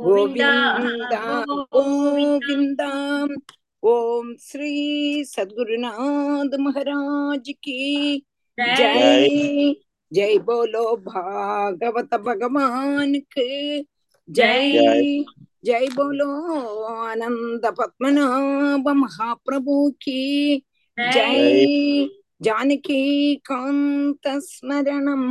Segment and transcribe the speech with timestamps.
[0.00, 1.22] கோவிந்தா கோவிந்தா
[1.72, 2.90] கோவிந்தா கோவிந்தா
[3.82, 4.72] ஓம் ஸ்ரீ
[5.30, 7.78] சத்குருநாத் மகாராஜ் கி
[8.58, 9.70] ஜெய் ஜெய்
[10.12, 13.46] ஜெய் போலோ பாகவத பகவானுக்கு
[14.28, 15.12] ஜெய் ஜெய்
[15.64, 16.30] ஜெய் போலோ
[16.96, 20.20] ஆனந்த பத்மநாப மகாபிரபு கி
[20.98, 21.76] ஜெய் ஜெய்
[22.40, 23.02] ஜானகி
[23.42, 25.28] காந்த ஸ்மரணம்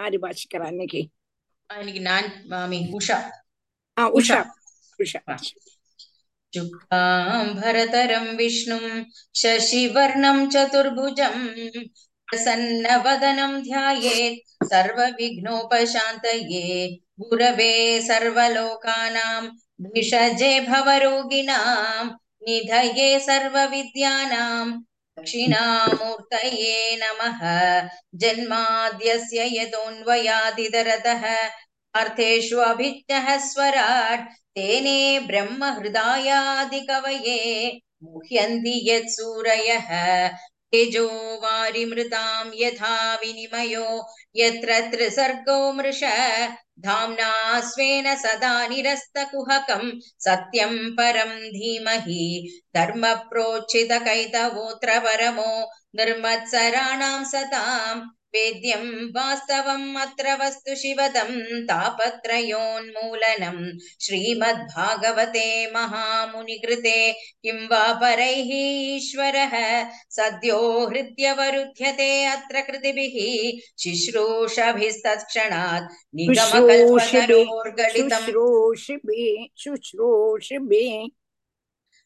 [0.00, 1.00] ம், ஆரி பாஷிக்கிறா இன்னைக்கு
[1.70, 3.18] இன்னைக்கு நான் மாமி உஷா
[3.96, 4.38] ஆ உஷா
[4.98, 5.60] உஷா உஷா
[6.52, 8.84] शुक्लाम्भरतरं विष्णुं
[9.34, 11.34] शशिवर्णं चतुर्भुजं
[12.28, 16.62] प्रसन्नवदनं ध्यायेत् सर्वविघ्नोपशान्तये
[17.20, 19.42] गुरवे सर्वलोकानां
[19.86, 22.06] भिषजे भवरोगिणां
[22.46, 24.66] निधये सर्वविद्यानां
[25.18, 27.40] दक्षिणामूर्तये नमः
[28.22, 31.24] जन्माद्यस्य यतोऽन्वयादिदरतः
[32.00, 37.38] अर्थेषु अभिज्ञः स्वराट् तेने ब्रह्महृदायादिकवये
[38.04, 39.88] मुह्यन्ति यत्सूरयः
[40.72, 41.06] तेजो
[41.42, 43.88] वारिमृतां यथा विनिमयो
[44.40, 46.00] यत्र त्रिसर्गो मृष
[46.86, 47.30] धाम्ना
[47.70, 49.84] स्वेन सदा निरस्तकुहकं
[50.24, 52.24] सत्यं परं धीमहि
[52.76, 55.52] धर्मप्रोचितकैतवोऽत्र परमो
[56.00, 57.94] निर्मत्सराणां सतां
[58.35, 69.85] वेद्यं वास्तवम् अत्र वस्तु शिवदं तापत्रयोन्मूलनं। श्रीमद्भागवते महामुनिकृते किं वा परैः ईश्वरः?
[70.09, 78.25] सद्यो हृद्यवरुध्यते अत्र कृतिभिः। शुश्रूषभिस्तत्क्षणात् शुश्रूषिभि निगमकल्पतरोर्गलितम्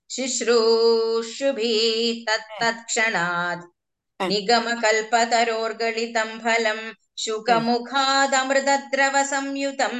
[0.09, 3.74] शुश्रूषुभिः तत्तत्क्षणात्
[4.20, 6.92] अ, निगमकल्पतरोर्गलितं फलं अ,
[7.24, 9.96] शुकमुखादमृतद्रवसंयुतं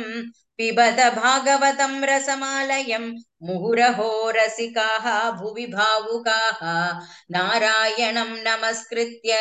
[0.58, 3.04] पिबत भागवतं रसमालयं
[3.48, 5.06] मुहुरहो रसिकाः
[5.40, 6.60] भुवि भावुकाः
[7.36, 9.36] नारायणं नमस्कृत्य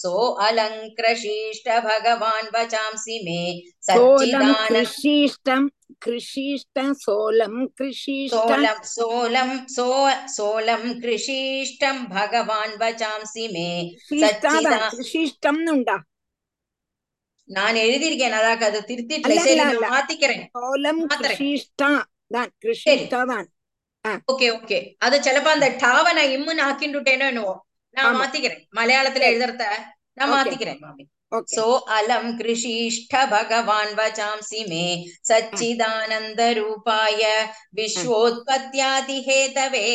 [0.03, 0.13] सो
[0.47, 3.41] अलङ्कृशिष्ट भगवान् वचांसि मे
[3.88, 5.67] सच्चिदानशिष्टम्
[6.03, 9.89] कृषिष्टं सोलं कृषिष्टं सोलं सो
[10.35, 13.69] सोलं कृषिष्टं भगवान् वचांसि मे
[14.22, 15.97] सच्चिदा कृषिष्टं उण्डा
[17.51, 19.29] நான் எழுதியிருக்கேன் அதாக்கு அதை திருத்திட்டு
[19.88, 20.44] மாத்திக்கிறேன்.
[21.81, 22.01] தான்
[24.31, 24.78] ஓகே ஓகே.
[24.97, 27.56] அது சிலப்போ அந்த டாவ நான் இம்முன்னு ஆக்கிண்டுட்டேனோ என்னவோ.
[27.96, 28.61] நான் மாத்திக்கிறேன்.
[28.76, 29.66] மலையாளத்துல எழுதுறத
[30.14, 30.79] நான் மாத்திக்கிறேன்.
[31.55, 31.66] சோ
[31.97, 34.85] அலம் கிருஷிஷ்ட பகவான் வச்சாம்சி மே
[35.29, 37.22] சச்சிதானந்த ரூபாய
[37.78, 39.87] விஸ்வோத்பத்தியாதி ஹேதவே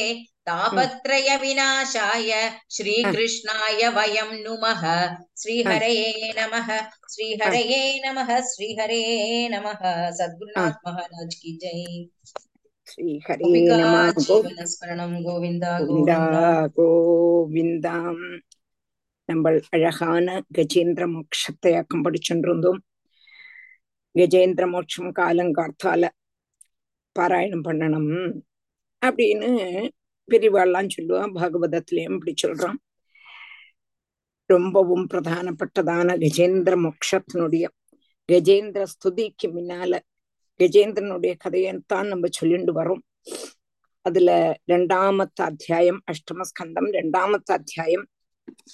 [0.46, 2.30] தாபத்ரய விநாசாய
[2.74, 4.82] ஸ்ரீகிருஷ்ணாய வயம் நுமஹ
[5.40, 6.68] ஸ்ரீஹரயே நமஹ
[7.12, 9.16] ஸ்ரீஹரையே நமஹ ஸ்ரீஹரயே
[9.54, 9.82] நமஹ
[10.18, 11.88] சத்குருநாத் மகாராஜ் கி ஜெய்.
[14.20, 16.20] ஜீவனஸ்மரணம் கோவிந்தா கோவிந்தா
[16.76, 18.22] கோவிந்தாம்
[19.28, 20.26] நம்ம அழகான
[20.56, 22.80] கஜேந்திர மோட்சத்தை அக்கம் படிச்சுருந்தோம்
[24.14, 26.10] கஜேந்திர மோட்சம் காலங்கார்த்தால
[27.16, 28.12] பாராயணம் பண்ணணும்
[29.02, 29.50] அப்படின்னு
[30.28, 32.78] பிரிவாள்லாம் சொல்லுவான் பாகவதத்திலையும் இப்படி சொல்றான்
[34.50, 37.66] ரொம்பவும் பிரதானப்பட்டதான கஜேந்திர மோக்ஷத்தினுடைய
[38.28, 39.98] கஜேந்திர ஸ்துதிக்கு முன்னால
[40.60, 43.02] கஜேந்திரனுடைய கதையைத்தான் நம்ம சொல்லிட்டு வரோம்
[44.06, 44.30] அதுல
[44.72, 48.04] ரெண்டாமத்த அத்தியாயம் அஷ்டமஸ்கந்தம் ரெண்டாமத்த அத்தியாயம்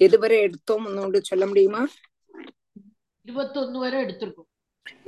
[0.00, 1.82] எதுவரை எடுத்தோம் ஒன்னு சொல்ல முடியுமா
[3.26, 4.48] இருபத்தி ஒன்னு வரை எடுத்திருக்கோம்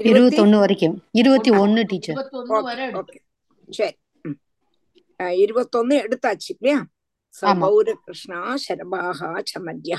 [0.04, 2.18] இருபத்தி ஒன்னு வரைக்கும் இருபத்தி ஒன்னு டீச்சர்
[3.68, 3.94] சரி
[5.13, 5.13] ம்.
[5.19, 6.87] அஹ் இருபத்தொன்னு எடுத்தாச்சு இல்லையா ஆமா.
[7.35, 9.97] சபௌர கிருஷ்ணா சரபாகா சமத்யா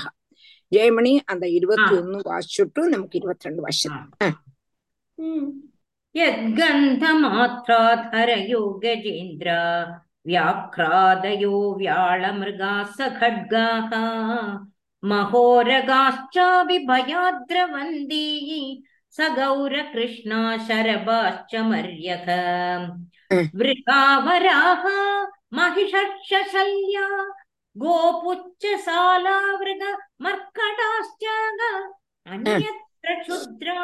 [0.71, 3.89] ஜெயமணி அந்த இருபத்தி ஒன்னு வாசிச்சுட்டு நமக்கு இருபத்தி ரெண்டு வாசிச்சு
[6.15, 9.49] यद्गन्धमात्राधरयो गजेन्द्र
[10.25, 13.91] व्याघ्रादयो व्याळमृगाः सखड्गाः
[15.03, 18.27] महोरगाश्चापि भयाद्रवन्दी
[19.15, 22.27] स गौरकृष्णा शरभाश्च मर्यः
[23.61, 24.83] वृकावराः
[25.57, 27.07] महिषशल्या
[27.75, 29.83] गोपुच्च सालावृग
[30.23, 31.25] मर्कटाश्च
[32.33, 33.79] अन्यत्र क्षुद्रा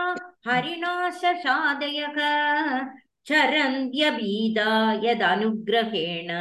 [0.48, 2.18] हरिणाशशादयः
[3.30, 4.70] चरन्त्यबीदा
[5.04, 6.32] यदनुग्रहेण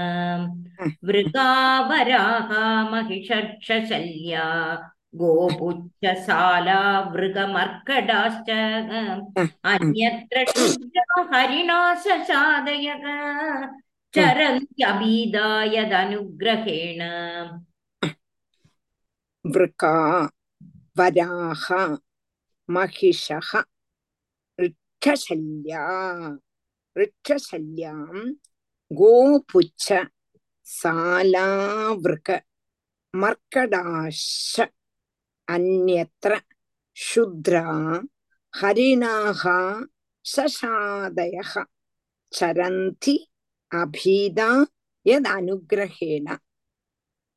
[1.09, 2.51] वृगावराः
[2.91, 4.45] महिषक्षशल्या
[5.21, 6.79] गोपुच्छसाला
[7.13, 8.51] वृगमर्कडाश्च
[9.73, 13.05] अन्यत्र क्षुद्रा हरिणाशशादयः
[14.15, 17.03] चरन्त्यबीदा यदनुग्रहेण
[19.45, 19.97] वृका
[20.99, 21.65] वराह
[22.69, 23.51] महिषः
[24.59, 25.87] ऋक्षशल्या
[26.97, 28.31] ऋक्षशल्यां
[28.91, 29.93] गोपुच्छ
[30.67, 32.31] सालावृक
[33.15, 34.25] मर्कडाश
[35.52, 36.34] அந்நத்திர
[36.98, 37.66] ஷுத்ரா
[38.54, 39.44] ஹரிணாக
[40.26, 41.38] சசாதய
[42.34, 43.16] சரந்தி
[43.72, 44.50] அபீதா
[45.06, 46.28] எத் அனுகிரகேன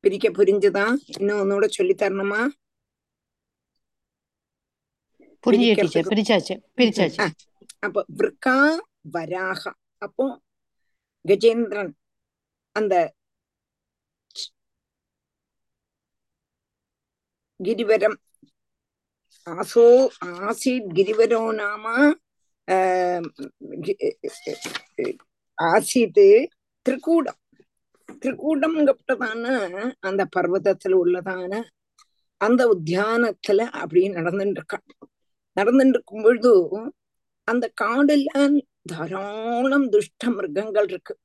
[0.03, 2.41] பிரிக்க புரிஞ்சுதா இன்னும் ஒன்னோட சொல்லி தரணுமா
[7.83, 8.57] அப்போ விற்கா
[9.11, 9.63] வராக
[9.97, 10.25] அப்போ
[11.25, 11.91] கஜேந்திரன்
[12.75, 12.93] அந்த
[17.63, 18.15] கிரிவரம்.
[19.49, 22.13] ஆசோ ஆசீத் கிரிவரோ நாம
[22.65, 23.33] ஆம்,
[23.69, 24.15] கி-
[25.61, 26.47] ஆசீத்
[26.89, 27.37] திரிகூடம்.
[29.99, 31.63] அந்த பர்வதத்துல உள்ளதான
[32.37, 35.09] அந்த உத்தியானத்துல அப்படி நடந்துட்டு இருக்கான்
[35.61, 36.69] நடந்துட்டு இருக்கும் பொழுது
[37.43, 41.17] அந்த காடுல தாராளம் துஷ்ட மிருகங்கள் இருக்கு.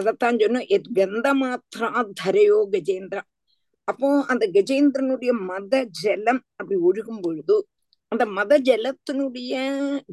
[0.00, 3.20] அதத்தான் சொன்னோம் எத் கந்த மாத்திரா தரையோ கஜேந்திரா
[3.84, 7.56] அப்போ அந்த கஜேந்திரனுடைய மத ஜலம் அப்படி ஒழுகும் பொழுது
[8.08, 9.52] அந்த மத ஜலத்தினுடைய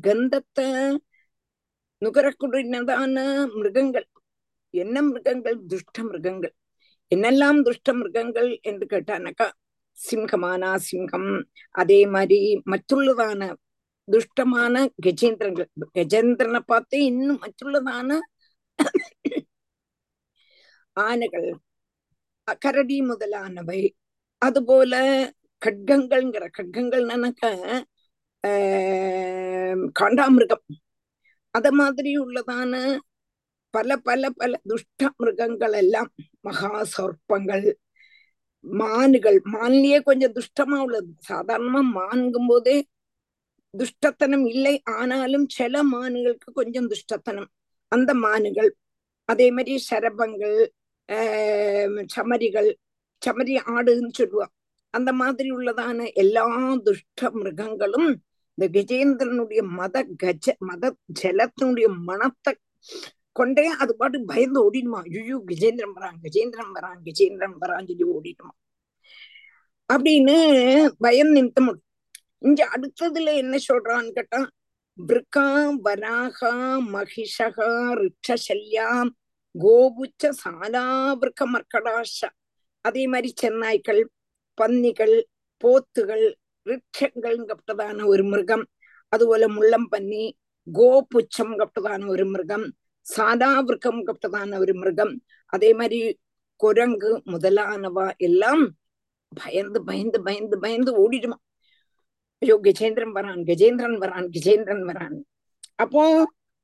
[0.07, 0.67] கந்தத்தை
[2.01, 3.15] நுகரக்கூடியதான
[3.55, 4.07] மிருகங்கள்.
[4.73, 5.57] என்ன மிருகங்கள்?
[5.67, 6.53] துஷ்ட மிருகங்கள்.
[7.11, 9.47] என்னெல்லாம் துஷ்ட மிருகங்கள் என்று கேட்டானாக்கா
[9.97, 11.29] சிங்கமானா சிங்கம்
[11.71, 12.39] அதே மாதிரி
[12.71, 13.41] மற்றுள்ளதான
[14.07, 14.75] துஷ்டமான
[15.05, 15.69] கஜேந்திரங்கள்.
[15.97, 18.19] கஜேந்திரனை பார்த்து இன்னும் மற்றுள்ளதான
[20.97, 21.49] ஆனைகள்.
[22.53, 23.95] கரடி முதலானவை.
[24.37, 24.93] அதுபோல
[25.65, 27.83] கட்கங்கள்ங்கிற கட்கங்கள்னாக்க
[28.47, 30.65] ஆஹ் காண்டாமிருகம்.
[31.51, 32.99] அத மாதிரி உள்ளதான
[33.69, 37.73] பல பல பல துஷ்ட மிருகங்கள் எல்லாம் மகா சொற்பங்கள்
[38.59, 39.41] மான்கள்.
[39.51, 41.07] மான்லயே கொஞ்சம் துஷ்டமா உள்ளது.
[41.29, 42.87] சாதாரணமா மான்கும் போதே
[43.77, 44.81] துஷ்டத்தனம் இல்லை.
[44.83, 47.47] ஆனாலும் சில மான்களுக்கு கொஞ்சம் துஷ்டத்தனம்.
[47.87, 48.75] அந்த மான்கள்.
[49.25, 50.67] அதே மாதிரி சரபங்கள்
[52.15, 52.69] சமரிகள்
[53.21, 54.47] சமரி ஆடுன்னு சொல்லுவா
[54.93, 56.45] அந்த மாதிரி உள்ளதான எல்லா
[56.85, 58.09] துஷ்ட மிருகங்களும்
[58.57, 60.85] இந்த கஜேந்திரனுடைய மத கஜ மத
[61.21, 62.53] ஜலத்தினுடைய மனத்தை
[63.31, 64.99] கொண்டே அது பாட்டு பயந்து ஓடிடுமா?
[65.09, 68.51] ஐயோ கஜேந்திரன் வரான் கஜேந்திரன் வரான் கஜேந்திரன் வரான்னு சொல்லி ஓடிடுமா?
[69.89, 70.35] அப்படின்னு
[70.99, 71.69] பயம் நிமித்தம்
[72.39, 74.41] இங்க அடுத்ததுல என்ன சொல்றான்னு கேட்டா
[74.99, 75.45] பிருக்கா
[75.81, 76.51] வராகா
[76.93, 77.69] மகிஷகா
[78.01, 79.11] ரிட்சசல்யாம்
[79.54, 82.18] கோபுச்ச சாலாவிருக்க மர்க்கடாஷ
[82.84, 84.02] அதே மாதிரி சென்னாய்க்கள்
[84.58, 85.16] பன்னிகள்
[85.62, 86.24] போத்துகள்
[86.66, 88.64] ரிட்சங்கள்ங்கப்பட்டதான ஒரு மிருகம்
[89.12, 90.24] അതുപോലെ മുള്ളം പന്നി
[90.66, 92.62] ഗോപുച്ഛം കപ്പട്ടതാണ് ഒരു മൃഗം
[93.06, 95.10] സാധാവൃക്കം കപ്പട്ടതാണ് ഒരു മൃഗം
[95.52, 95.98] അതേ மாதிரி
[96.60, 98.64] குரங்கு முதலானவ எல்லாம்
[99.32, 101.36] பயந்து பயந்து பயந்து பயந்து ஓடிடுமா
[102.42, 105.16] ஐயோ கஜேந்திரன் வரான் கஜேந்திரன் வரான் கஜேந்திரன் வரான்
[105.76, 106.02] அப்போ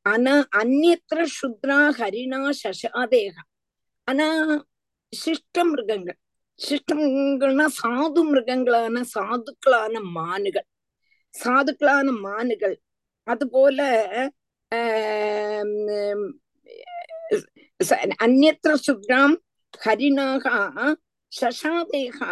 [0.05, 3.43] ஆனா அந்நத்திர சுத்ரா ஹரிணா சசாதேகா.
[4.07, 4.27] ஆனா
[5.13, 6.17] சிஷ்ட மிருகங்கள்.
[6.59, 10.67] சிஷ்டங்கள்னா சாது மிருகங்களான சாதுக்களான மானுகள்.
[11.33, 12.75] சாதுக்களான மானுகள்.
[13.27, 13.79] அது போல
[18.25, 19.35] அந்நத்திர சுத்ராம்
[19.73, 20.57] ஹரிணாகா
[21.31, 22.31] சசாதேகா.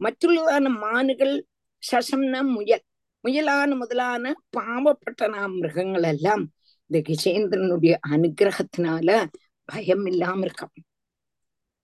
[0.00, 1.34] மற்றுள்ளதான மானுகள்
[1.82, 2.84] சசம்னா முயல்.
[3.24, 4.24] முயலான முதலான
[4.56, 6.44] பாவப்பட்டனா மிருகங்கள் எல்லாம்.
[6.92, 9.24] இந்த கஜேந்திரனுடைய அனுகிரகத்தினால
[9.64, 10.72] பயம் இல்லாம இருக்கான்.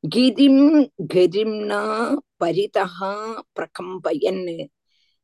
[0.04, 0.64] கிரிம்
[1.14, 1.82] கரிம்னா
[2.38, 3.14] பரிதகா
[3.54, 4.46] பிரகம்பயன்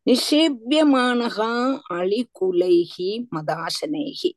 [0.08, 1.51] நிஷேவியமானகா
[1.96, 4.32] அழிகுலைகி மதாசனைகி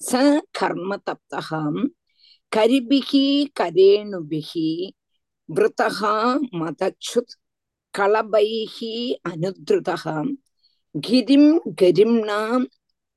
[0.00, 1.82] ச கர்ம தப்தகாம்
[2.52, 3.26] கரிபிகி
[3.60, 4.68] கரேணுபிகி
[7.94, 8.94] களபைஹி
[9.28, 10.32] மதச்சுத்
[10.94, 12.66] கிரிம் கரிம்னாம்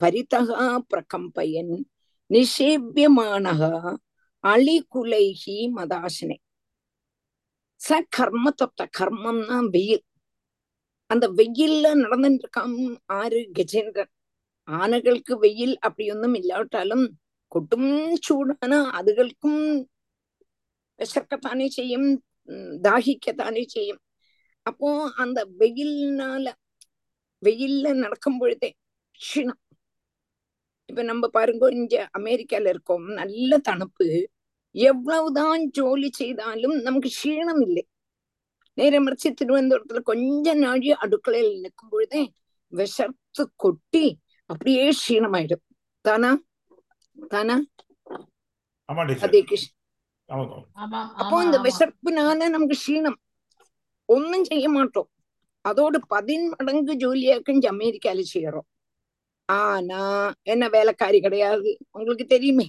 [0.02, 1.76] பரிதகா பிரகம்பயன்
[2.30, 3.72] நிஷேபியமானகா
[4.44, 6.38] அழிகுலைஹி மதாசனே.
[7.82, 10.04] ச கர்ம தப்த கர்மம்னா வெயில்.
[11.10, 12.76] அந்த வெயில்ல நடந்துட்டு இருக்கான்
[13.20, 14.12] ஆறு கஜேந்திரன்.
[14.68, 17.06] ஆனைகளுக்கு வெயில் அப்படியொന്നും இல்லாவிட்டாலும்
[17.52, 17.92] கொட்டும்
[18.22, 19.62] சூடான அதுகளுக்கும்
[21.00, 22.10] விசர்க்கத்தானே செய்யும்
[22.84, 24.02] தாகிக்கத்தானே செய்யும்.
[24.70, 26.46] அப்போ அந்த வெயில்னால
[27.44, 28.70] வெயில்ல நடக்கும் பொழுதே
[29.20, 29.62] க்ஷீணம்.
[30.90, 34.08] இப்ப நம்ம பாருங்க இங்க அமெரிக்கால இருக்கோம் நல்ல தணுப்பு.
[34.76, 37.84] எவ்வளவுதான் ஜோலி செய்தாலும் நமக்கு க்ஷீணம் இல்லை.
[38.78, 42.22] நேரம் மறிச்சு திருவனந்தபுரத்துல கொஞ்ச நாழி அடுக்கலையில் நிற்கும் பொழுதே
[42.74, 44.06] விஷர்த்து கொட்டி
[44.50, 45.64] அப்படியே க்ஷீணமாயிடும்.
[46.06, 46.32] தானா?
[47.30, 47.56] தானா?
[49.26, 49.72] அதே கிருஷ்ண
[51.22, 53.18] அப்போ இந்த ஆமா விசர்ப்பினால நமக்கு க்ஷீணம்.
[54.10, 55.10] ஒன்னும் செய்ய மாட்டோம்
[55.62, 58.68] அதோடு பதின்மடங்கு ஜூலியாக்கும் அமெரிக்கால செய்யறோம்
[59.46, 62.68] ஆனா என்ன வேலைக்காரி கிடையாது உங்களுக்கு தெரியுமே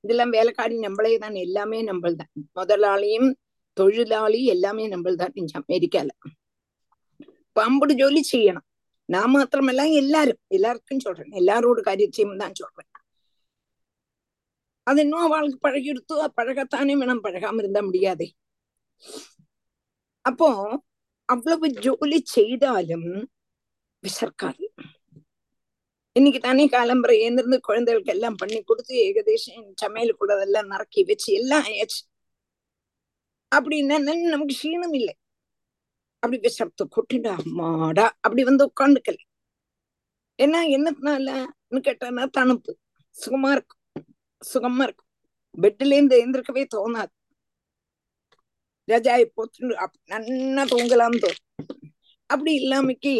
[0.00, 3.32] இதெல்லாம் வேலைக்காரி நம்மளே தான் எல்லாமே நம்மள்தான் முதலாளியும்
[3.72, 6.08] தொழிலாளி எல்லாமே நம்மள்தான் தான் அமெரிக்கால
[7.56, 8.66] பம்புடு ஜோலி செய்யணும்
[9.04, 12.90] நான் மாத்திரமல்ல எல்லாரும் எல்லாருக்கும் சொல்றேன் எல்லாரோட காரியத்தையும் தான் சொல்றேன்
[14.82, 18.34] அது இன்னும் அவளுக்கு பழகி எடுத்து பழகத்தானே வேணும் பழகாம இருந்தா முடியாதே
[20.28, 20.48] அப்போ
[21.28, 23.10] அவ்வளவு ஜோலி செய்தாலும்
[24.02, 24.66] விசர்க்காது
[26.16, 32.00] இன்னைக்கு தானே காலம்பரை ஏந்திருந்து குழந்தைகளுக்கு எல்லாம் பண்ணி கொடுத்து ஏகதேசம் சமையலுக்குள்ளதெல்லாம் நறுக்கி வச்சு எல்லாம் ஆயாச்சு
[33.52, 35.14] அப்படின்னா நமக்கு க்ஷீணம் இல்லை
[36.22, 39.18] அப்படி விசர்த்து கொட்டிடா மாடா அப்படி வந்து உட்காந்துக்கல
[40.38, 42.72] ஏன்னா என்னத்தினாலன்னு கேட்டானா தணுப்பு
[43.14, 43.82] சுகமா இருக்கும்
[44.42, 45.08] சுகமா இருக்கும்
[45.54, 47.12] பெட்ல இருந்து எந்திருக்கவே தோணாது
[48.87, 49.75] ரஜாயை போட்டு
[50.11, 51.43] நன்னா தூங்கலாம் தோணும்
[52.29, 53.15] அப்படி இல்லாமக்கே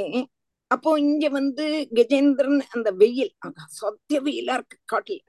[0.72, 3.32] அப்போ இங்க வந்து கஜேந்திரன் அந்த வெயில்
[3.72, 5.20] சத்திய வெயிலா இருக்கு காட்டுல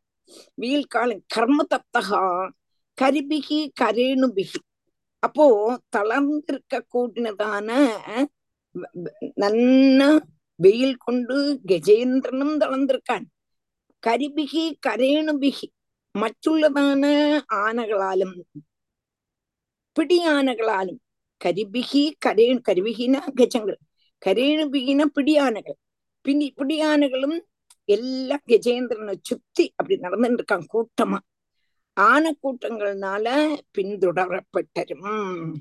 [0.59, 2.23] வெயில் காலம் கர்ம தப்தகா
[2.99, 4.61] கரிபிகி கரேணுபிகி
[5.23, 5.47] அப்போ
[5.97, 7.69] தளர்ந்திருக்க கூடினதான
[9.35, 10.03] நன்ன
[10.61, 13.27] வெயில் கொண்டு கஜேந்திரனும் தளர்ந்திருக்கான்
[14.03, 15.69] கரிபிகி கரேணுபிகி
[16.15, 17.13] മറ്റുള്ളതാണ്
[17.57, 18.33] ആനകളാലും
[20.00, 21.00] பிடியானகளாலும்.
[21.46, 23.80] கரிபிகி கரே கருவிகினா கஜங்கள்.
[24.26, 25.78] கரேணுபிகின பிடியானகள்.
[26.22, 27.40] பிடி பிடியானகளும்
[27.86, 31.18] எல்லாம் கஜேந்திரனை சுத்தி அப்படி நடந்துட்டு இருக்கான் கூட்டமா.
[31.94, 35.54] ஆன கூட்டங்கள்னால பின்தொடரப்பட்டரும்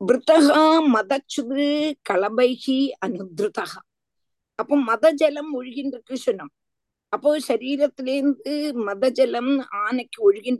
[0.00, 0.62] விரதகா
[0.94, 3.80] மதச்சுது களபைகி அனுதிருதகா.
[4.54, 6.54] அப்போ மதஜலம் ஒழுகின்னு இருக்கு சொன்னோம்.
[7.08, 8.54] அப்போ சரீரத்திலேருந்து
[8.86, 9.52] மதஜலம்
[9.90, 10.58] ஆனைக்கு ஒழுகின்னு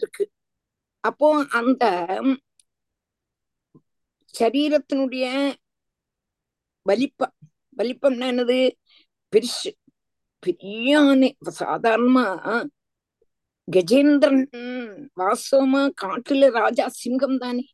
[1.04, 1.28] அப்போ
[1.58, 1.84] அந்த
[4.34, 5.26] சரீரத்தினுடைய
[6.86, 7.34] வலிப்பம்
[7.76, 8.58] வலிப்பம்னா என்னது?
[9.32, 9.70] பெருசு
[10.42, 12.24] பெரிய ஆனை இப்ப சாதாரணமா
[13.68, 14.44] கஜேந்திரன்
[15.20, 17.64] வாஸ்தவமா காட்டுல ராஜா சிங்கம் தானே?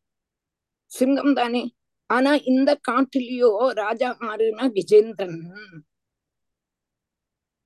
[0.90, 1.62] சிங்கம் தானே.
[2.10, 3.50] ஆனா இந்த காட்டுலயோ
[3.82, 5.38] ராஜா ஆறுனா கஜேந்திரன்.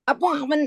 [0.07, 0.63] அப்போ அவன்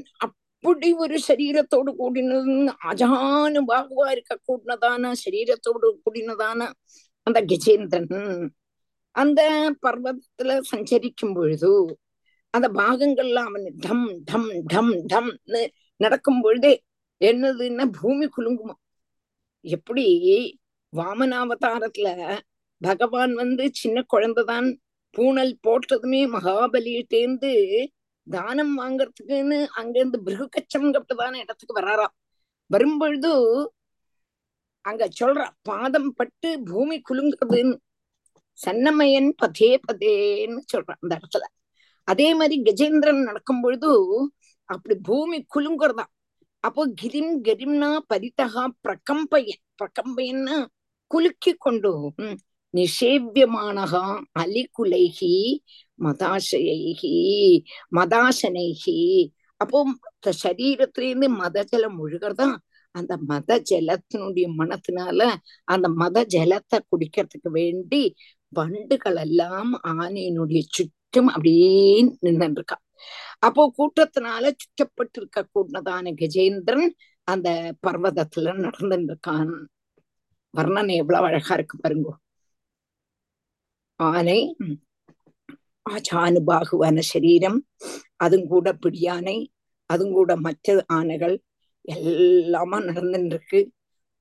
[0.65, 2.53] அப்படி ஒரு சரீரத்தோடு கூடினது
[2.91, 6.61] அஜானுபாகுவா இருக்க கூடினதான சரீரத்தோடு கூடினதான
[7.27, 8.47] அந்த கஜேந்திரன்.
[9.15, 9.41] அந்த
[9.83, 11.73] பர்வதத்துல சஞ்சரிக்கும் பொழுது
[12.55, 15.63] அந்த பாகங்கள்லாம் அவன் டம் டம் டம் டம்னு
[16.01, 16.73] நடக்கும் பொழுதே
[17.21, 18.77] என்னதுன்னா பூமி குலுங்குமா?
[19.65, 20.07] எப்படி
[20.93, 22.09] வாமனாவதாரத்துல
[22.83, 24.69] பகவான் வந்து சின்ன குழந்தைதான்
[25.15, 27.53] பூனல் போட்டதுமே மகாபலியிட்டேந்து
[28.27, 32.15] தானம் வாங்கறதுக்குன்னு அங்கிருந்து பிருகுக்கச்சம்ங்கப்பட்டதான இடத்துக்கு வராராம்
[32.71, 33.31] வரும்பொழுது
[34.85, 37.77] அங்க சொல்ற பாதம் பட்டு பூமி குலுங்குறதுன்னு
[38.59, 41.45] சன்னமயன் பதே பதேன்னு சொல்றான் அந்த இடத்துல.
[42.09, 43.91] அதே மாதிரி கஜேந்திரன் நடக்கும் பொழுது
[44.69, 46.05] அப்படி பூமி குலுங்குறதா
[46.65, 50.57] அப்போ கிரிம் கரிம்னா பரிதகா பிரகம்பையன் பிரகம்பையன்னா
[51.11, 51.93] குலுக்கி கொண்டு
[52.75, 54.05] நிஷேவியமானகா
[54.39, 55.35] அலிகுலைகி
[55.99, 57.17] மதாசைகி
[57.97, 58.99] மதாசனைகி.
[59.61, 59.79] அப்போ
[60.45, 62.49] சரீரத்திலேருந்து மதஜலம் ஒழுகிறதா
[62.95, 65.21] அந்த மத ஜலத்தினுடைய மனத்தினால
[65.69, 68.03] அந்த மத ஜலத்தை குடிக்கிறதுக்கு வேண்டி
[68.53, 71.71] வண்டுகள் எல்லாம் ஆனையினுடைய சுற்றும் அப்படியே
[72.21, 72.77] நின்று இருக்கா
[73.41, 76.87] அப்போ கூட்டத்தினால சுற்றப்பட்டிருக்க கூடதான கஜேந்திரன்
[77.29, 77.49] அந்த
[77.87, 79.53] பர்வதத்துல நடந்துட்டு இருக்கான்
[80.55, 82.11] வர்ணனை எவ்வளவு அழகா இருக்கு பாருங்க.
[84.07, 84.41] ஆனை
[85.87, 87.59] ஆச்சானுபாகுவான சரீரம்
[88.17, 89.37] அதுவும் கூட பிடியானை
[89.91, 91.37] அதுவும் கூட மற்ற ஆனைகள்
[91.89, 93.61] எல்லாமா நடந்துட்டு இருக்கு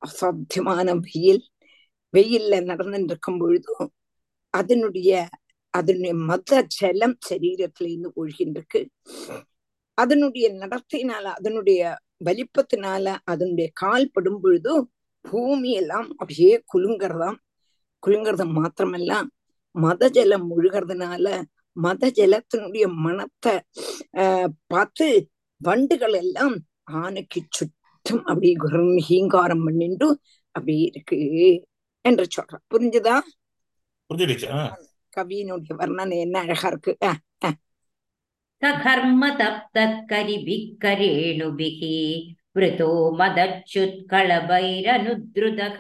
[0.02, 1.42] அசாத்தியமான வெயில்.
[2.14, 3.90] வெயில்ல நடந்துட்டு இருக்கும் பொழுதும்
[4.54, 5.12] அதனுடைய
[5.74, 8.82] அதனுடைய மத ஜலம் சரீரத்துல இருந்து ஒழுகின்றிருக்கு
[9.98, 11.82] அதனுடைய நடத்தையினால அதனுடைய
[12.26, 14.84] வலிப்பத்தினால அதனுடைய கால் படும் பொழுதும்
[15.26, 17.38] பூமி எல்லாம் அப்படியே குலுங்கறதாம்.
[18.04, 19.12] குலுங்கறது மாத்திரமல்ல
[19.76, 21.44] மத ஜலம் முழுகிறதுனால
[21.78, 23.54] மத ஜலத்தினுடைய மனத்தை
[24.18, 25.08] ஆஹ் பார்த்து
[25.62, 26.56] வண்டுகள் எல்லாம்
[26.94, 28.56] ஆனைக்கு சுற்றும் அப்படி
[29.08, 30.08] ஹீங்காரம் பண்ணிண்டு
[30.56, 31.18] அப்படி இருக்கு
[32.06, 33.16] என்று சொல்ற புரிஞ்சுதா?
[35.18, 36.94] கவியினுடைய வர்ணனை என்ன அழகா இருக்கு?
[38.82, 39.78] கர்ம தப்த
[40.10, 41.96] கரிபிக்கரேணுபிகி.
[42.58, 45.78] वृतो मदच्युत्कलभैरनुद्रुतः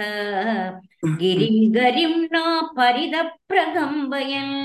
[1.22, 4.56] गिरिं गरिं नापरिदप्रगम्बयन्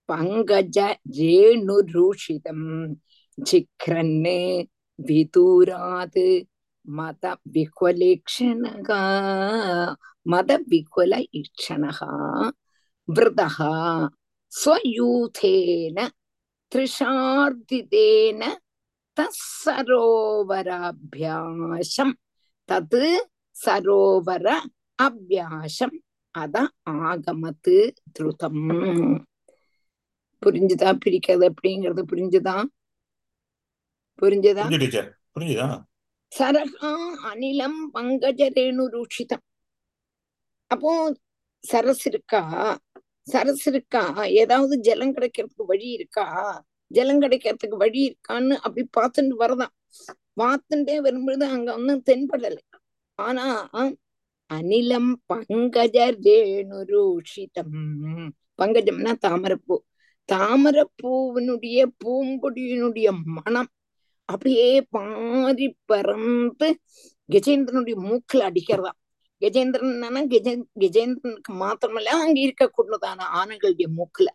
[0.08, 0.78] பங்கஜ
[1.18, 2.66] ரேணு ரூஷிதம்
[3.38, 4.38] சிக்ரன்னு
[4.98, 6.26] விதூராது
[6.86, 9.00] மத விகுலேக்ஷணகா
[10.22, 12.12] மத விகுல இக்ஷணகா
[13.08, 14.08] விரதகா
[14.52, 16.08] ஸ்வயூதேன
[16.72, 18.42] த்ரிஷார்த்திதேன
[19.16, 22.14] தரோவராபியாசம்
[22.68, 24.46] தது சரோவர
[25.02, 25.96] அபியாசம்.
[26.30, 28.66] அத ஆகமத்து திருதம்
[30.42, 30.88] புரிஞ்சுதா?
[31.04, 32.56] பிரிக்கிறது அப்படிங்கறது புரிஞ்சுதா?
[34.22, 34.64] புரிஞ்சுதா?
[35.34, 35.68] புரிஞ்சுதா?
[36.32, 36.90] சரகா
[37.28, 39.44] அனிலம் பங்கஜ ரேணு ரூஷிதம்.
[40.70, 40.92] அப்போ
[41.64, 42.42] சரஸ் இருக்கா
[43.32, 44.02] சரஸ் இருக்கா
[44.40, 46.26] ஏதாவது ஜலம் கிடைக்கிறதுக்கு வழி இருக்கா?
[46.90, 49.74] ஜலம் கிடைக்கிறதுக்கு வழி இருக்கான்னு அப்படி பார்த்துட்டு வரதான்.
[50.40, 52.62] பார்த்துட்டே வரும்பொழுது அங்க ஒன்னும் தென்படலை.
[53.18, 53.46] ஆனா
[54.50, 57.74] அனிலம் பங்கஜ ரேணுரூஷிதம்
[58.60, 59.76] பங்கஜம்னா தாமரைப்பூ.
[60.28, 63.08] தாமரப்பூவினுடைய பூம்பொடியினுடைய
[63.38, 63.70] மனம்.
[64.28, 66.68] அப்படியே பாரி பறந்து
[67.28, 68.92] கஜேந்திரனுடைய மூக்குல அடிக்கிறதா?
[69.42, 69.94] கஜேந்திரன்
[70.32, 70.48] கஜ
[70.82, 74.28] கஜேந்திரனுக்கு மாத்திரமல்ல அங்க இருக்கக்கூடதான ஆனைகளுடைய மூக்குல.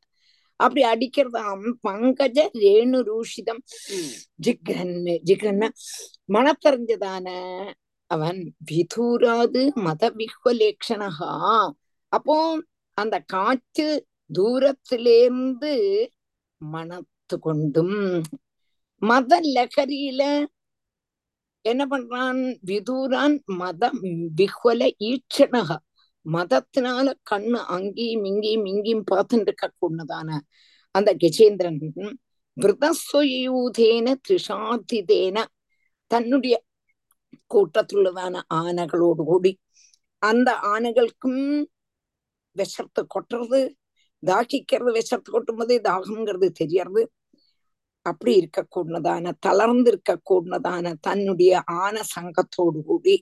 [0.60, 3.62] அப்படி அடிக்கிறதாம் பங்கஜ ரேணு ரூஷிதம்.
[4.46, 5.70] ஜிக்ரன்னு ஜிக்ரன்னா
[6.36, 7.28] மனத்தறிஞ்சதான
[8.12, 8.40] அவன்
[8.72, 11.32] விதூராது மத விஹ்வலேக்ஷணகா
[12.12, 12.36] அப்போ
[12.98, 13.88] அந்த காற்று
[14.30, 15.74] தூரத்திலேருந்து
[16.62, 17.98] மனத்து கொண்டும்
[19.02, 20.22] மத லகரியில
[21.66, 22.40] என்ன பண்றான்?
[22.70, 24.02] விதூரான் மதம்
[24.38, 25.70] விஹ்வல ஈட்சணக
[26.26, 30.30] மதத்தினால கண்ணு அங்கேயும் இங்கேயும் இங்கேயும் பார்த்துட்டு இருக்க கூடதான
[30.96, 31.80] அந்த கஜேந்திரன்
[32.58, 35.38] விரதஸ்வயூதேன திரிஷாதிதேன.
[36.12, 36.56] தன்னுடைய
[37.52, 39.52] கூட்டத்துள்ளதான ஆனைகளோடு கூடி
[40.22, 41.44] அந்த ஆனைகளுக்கும்
[42.56, 43.60] விஷத்தை கொட்டுறது
[44.24, 47.04] தாகிக்கிறது விஷத்தை கொட்டும் போதே தாகம்ங்கிறது தெரியறது
[48.06, 53.16] அப்படி இருக்கக்கூடதான தளர்ந்து இருக்கக்கூடதான தன்னுடைய ஆன சங்கத்தோடு கூடி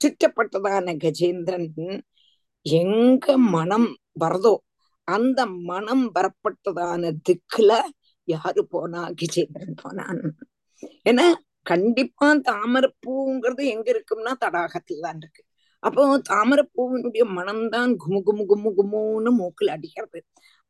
[0.00, 1.68] சுற்றப்பட்டதான கஜேந்திரன்
[2.66, 3.88] எங்க மனம்
[4.20, 4.54] வரதோ
[5.08, 7.72] அந்த மனம் வரப்பட்டதான திக்குல
[8.28, 10.20] யாரு போனா கஜேந்திரன் போனான்
[11.06, 11.26] ஏன்னா
[11.66, 15.42] கண்டிப்பா தாமரப்பூங்கிறது எங்க இருக்கும்னா தடாகத்துல தான் இருக்கு
[15.82, 20.18] அப்போ தாமரப்பூவினுடைய மனம்தான் குமு குமு குமு குமுன்னு மூக்கில் அடிக்கிறது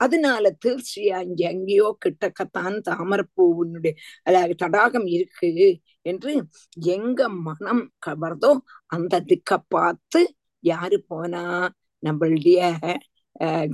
[0.03, 6.49] அதனால தீர்ச்சியா இங்க எங்கேயோ கிட்டக்கத்தான் தாமரப்பூ உன்னுடைய அதாவது தடாகம் இருக்கு என்று
[6.95, 8.53] எங்க மனம் கவர்தோ
[8.87, 11.73] அந்த திக்க பார்த்து யாரு போனா?
[12.03, 12.61] நம்மளுடைய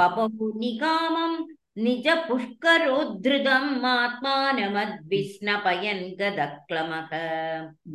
[0.00, 0.24] पपौ
[0.62, 1.38] निकामम्
[1.84, 7.12] निजपुष्करोद्धृतम् आत्मानमद्विस्नपयन् गदक्लमक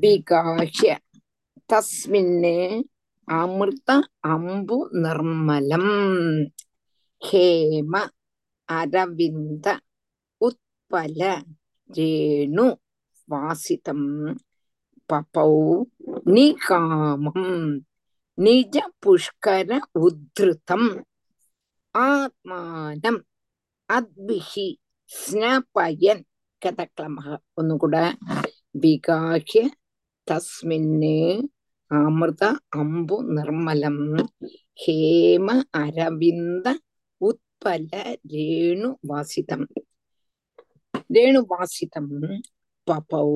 [0.04, 0.90] വികാഹ്യ
[1.70, 2.58] തസ്മിന്
[3.28, 3.90] അമൃത
[4.34, 5.86] അമ്പു നിർമ്മലം
[7.22, 7.94] ഹേമ
[8.70, 9.66] അരവിന്ദ
[10.42, 11.22] ഉത്പല
[11.90, 12.68] രേണു
[13.31, 14.03] വാസിതം
[15.11, 15.53] പപൗ
[16.35, 17.39] നികാമം
[18.39, 19.71] നിജ പുഷ്കര
[20.03, 20.83] ഉദ്ധൃതം
[21.95, 23.17] ആത്മാനം
[23.89, 24.69] അദ്വിഹി
[25.11, 26.19] സ്നപയൻ
[26.63, 27.17] കഥക്ലമ
[27.61, 28.05] ഒന്നുകൂടെ
[28.83, 29.61] വികാഹ്യ
[30.27, 31.17] തസ്മിന്
[31.91, 32.43] അമൃത
[32.81, 33.99] അമ്പു നിർമ്മലം
[34.79, 35.47] ഹേമ
[35.81, 36.67] അരവിന്ദ
[37.21, 37.91] ഉത്പല
[38.33, 39.63] രേണുവാസിതം
[41.11, 42.07] രേണുവാസിതം
[42.91, 43.31] பபௌ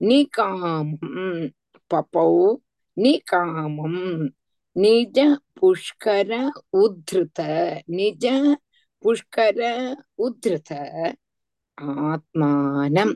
[0.00, 1.52] நிகாமம்
[1.94, 2.56] பபௌ
[2.96, 4.00] நிகாமம்
[4.76, 5.18] நிஜ
[5.60, 6.30] புஷ்கர
[6.76, 7.40] உத்ருத
[7.86, 8.24] நிஜ
[9.02, 9.60] புஷ்கர
[10.18, 10.70] உத்ருத
[11.78, 13.14] ஆத்மானம்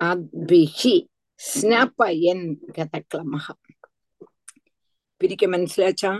[0.00, 0.96] அத்பிஹி
[1.40, 3.46] ஸ்னபயன் கதக்லமஹ
[5.20, 6.10] பிரிக்க மனசிலாச்சா?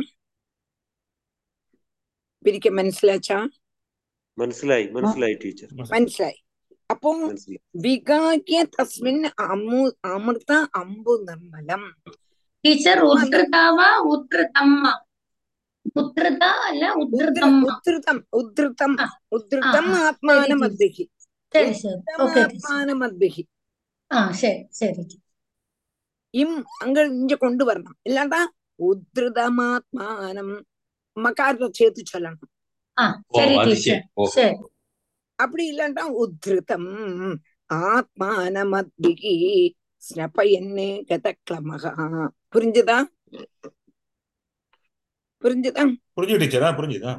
[2.45, 3.39] பிரிக்க மனசிலாச்சா?
[4.39, 5.71] மனசிலாய் மனசிலாய் டீச்சர்.
[5.77, 6.39] மனசிலாய்.
[6.95, 7.19] അപ്പം
[7.85, 9.81] വികാഗ്യ തസ്മിൻ അമു
[10.11, 11.83] അമൃത അമ്പു നിർമ്മലം
[12.65, 13.81] ടീച്ചർ ഉദ്ധൃതാവ
[14.11, 14.85] ഉദ്ധൃതമ്മ
[15.97, 18.93] ഉദ്ധൃത അല്ല ഉദ്ധൃതം ഉദ്ധൃതം ഉദ്ധൃതം
[19.33, 21.05] ഉദ്ധൃതം ആത്മാനമദ്ഭിഹി
[22.37, 23.45] ആത്മാനമദ്ഭിഹി
[24.11, 25.05] ആ ശരി ശരി
[26.35, 26.53] ഇം
[26.83, 28.37] അങ്ങ് ഇഞ്ച കൊണ്ടുവരണം ഇല്ലാണ്ട
[28.81, 30.49] ഉദ്ധൃതമാത്മാനം
[31.17, 32.49] മക്കാരുടെ ചേർത്ത് ചൊല്ലണം
[33.37, 34.01] ശരി ടീച്ചർ
[34.35, 34.57] ശരി
[35.43, 36.91] அப்படி இல்லாட்டா உத்ருதம்
[37.71, 39.35] ஆத்மானமத்பிகி
[40.03, 41.93] ஸ்னபயன்னு கதக்லமகா
[42.55, 42.99] புரிஞ்சுதா?
[45.45, 45.85] புரிஞ்சுதா?
[46.17, 46.71] புரிஞ்சு டீச்சரா?
[46.79, 47.13] புரிஞ்சுதா?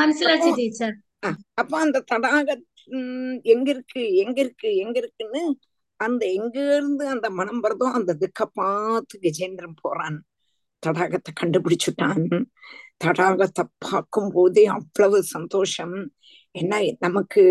[0.00, 0.96] மனசிலாச்சு டீச்சர்.
[1.60, 2.48] அப்ப அந்த தடாக
[3.52, 5.42] எங்க இருக்கு எங்க இருக்கு எங்க இருக்குன்னு
[6.00, 10.18] அந்த எங்க இருந்து அந்த மனம் வருதோ அந்த திக்க பார்த்து கஜேந்திரன் போறான்.
[10.82, 12.26] தடாகத்தை கண்டுபிடிச்சுட்டான்.
[13.04, 15.96] தடாகத்தை பார்க்கும் போதே அவ்வளவு சந்தோஷம்.
[16.60, 17.42] என்ன நமக்கு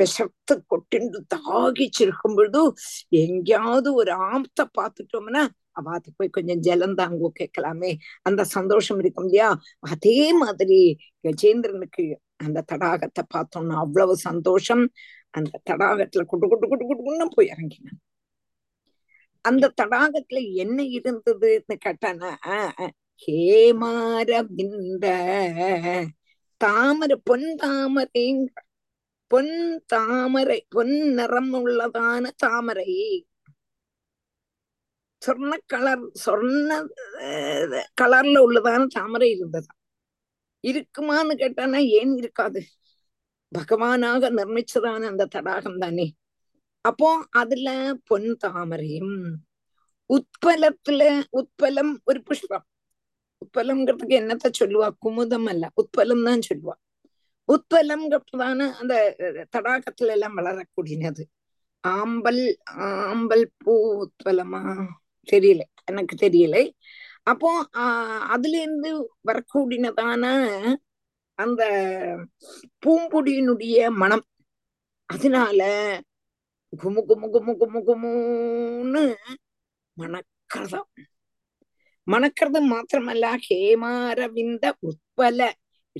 [0.00, 2.62] விஷத்து கொட்டிண்டு தாகிச்சிருக்கும் பொழுது
[3.08, 5.42] எங்கேயாவது ஒரு ஆபத்தை பார்த்துட்டோம்னா
[5.80, 7.90] அவாத்து போய் கொஞ்சம் ஜலம் தாங்கோ கேட்கலாமே.
[8.22, 9.48] அந்த சந்தோஷம் இருக்கும் இல்லையா?
[9.92, 10.78] அதே மாதிரி
[11.24, 12.04] கஜேந்திரனுக்கு
[12.36, 14.84] அந்த தடாகத்தை பார்த்தோம்னா அவ்வளவு சந்தோஷம்.
[15.30, 17.98] அந்த தடாகத்துல குட்டு குட்டு குட்டு குட்டுன்னு போய் இறங்கினான்.
[19.44, 22.30] அந்த தடாகத்துல என்ன இருந்ததுன்னு கேட்டானா
[23.22, 25.06] ஹேமாரவிந்த
[26.56, 28.48] தாமரை பொன் தாமரைங்க
[29.26, 32.92] பொன் தாமரை பொன் நிறம் உள்ளதான தாமரை.
[35.22, 36.70] சொர்ண கலர் சொர்ண
[38.00, 39.72] கலர்ல உள்ளதான தாமரை இருந்ததா.
[40.64, 42.60] இருக்குமான்னு கேட்டானா ஏன் இருக்காது?
[43.52, 46.06] பகவானாக நிர்மிச்சதான அந்த தடாகம் தானே.
[46.80, 49.16] அப்போ அதுல பொன் தாமரையும்
[50.10, 52.66] உத்பலத்துல உத்பலம் ஒரு புஷ்பம்.
[53.44, 56.74] உட்பலம்ங்கிறதுக்கு என்னத்த சொல்லுவா குமுதம் அல்ல உட்பலம் தான் சொல்லுவா
[57.48, 58.94] உட்பலம்ங்கிறதான அந்த
[59.50, 61.24] தடாகத்துல எல்லாம் வளரக்கூடியது
[61.84, 62.42] ஆம்பல்
[63.08, 63.72] ஆம்பல் பூ
[64.04, 64.60] உட்பலமா
[65.28, 66.56] தெரியல எனக்கு தெரியல
[67.26, 67.50] அப்போ
[67.82, 68.90] ஆஹ் அதுல இருந்து
[69.28, 70.24] வரக்கூடியதான
[71.38, 71.62] அந்த
[72.82, 74.24] பூம்பொடியினுடைய மனம்
[75.10, 75.60] அதனால
[76.72, 79.02] குமு குமு குமு குமு குமுன்னு
[79.96, 80.80] மணக்கிறதா
[82.10, 85.50] மணக்கிறது மாத்திரமல்ல ஹேமாரவிந்த உட்பல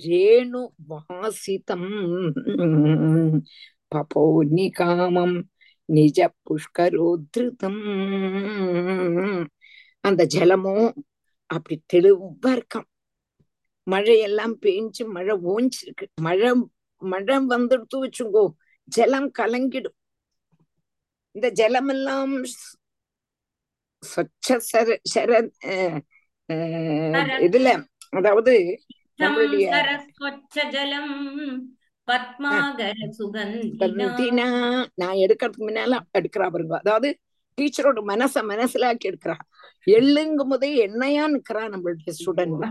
[0.04, 1.88] ரேணு வாசிதம்
[3.94, 5.36] பபோனி காமம்
[5.84, 7.82] நிஜ புஷ்கரோத்ருதம்.
[10.00, 10.92] அந்த ஜலமும்
[11.46, 12.88] அப்படி தெளிவா இருக்காம்.
[13.90, 16.06] மழையெல்லாம் பேஞ்சு மழை ஓஞ்சிருக்கு.
[16.20, 16.52] மழை
[16.98, 18.44] மழை வந்துடுத்து வச்சுங்கோ
[18.84, 19.98] ஜலம் கலங்கிடும்.
[21.32, 22.44] இந்த ஜலமெல்லாம்
[24.08, 25.30] சொச்ச சர சர
[25.68, 25.98] அஹ்,
[26.48, 27.14] அஹ்,
[27.46, 27.68] இதுல
[28.12, 28.54] அதாவது
[34.96, 37.08] நான் எடுக்கிறதுக்கு முன்னால எடுக்கிறா பாருங்க அதாவது
[37.58, 39.36] டீச்சரோட மனச மனசிலாக்கி எடுக்கிறா
[39.86, 42.64] எள்ளுங்கும் போதே எண்ணெயா நிக்கிறா நம்மளுடைய ஸ்டூடெண்ட்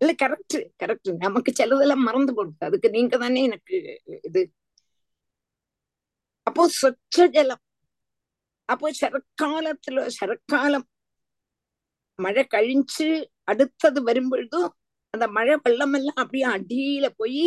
[0.00, 3.76] இல்ல கரெக்ட் கரெக்ட் நமக்கு சிலதெல்லாம் மறந்து போடுது அதுக்கு நீங்க தானே எனக்கு
[4.24, 4.40] இது
[6.46, 7.62] அப்போ சொச்ச ஜலம்
[8.69, 10.83] அப்போ ശരക്കാലത്തില് ശരക്കാലം
[12.19, 13.07] மழை கழிஞ்சு
[13.45, 14.69] அடுத்தது வரும்பொழுதும்
[15.13, 17.45] அந்த மழை வெள்ளம் எல்லாம் அப்படியே அடியில போய்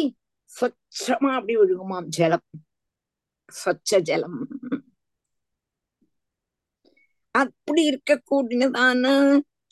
[0.51, 2.47] சொச்சமா அப்படி ஒழுகுமாம் ஜலம்
[3.53, 4.41] சொச்ச ஜலம்
[7.35, 9.05] அப்படி இருக்கக்கூடியதான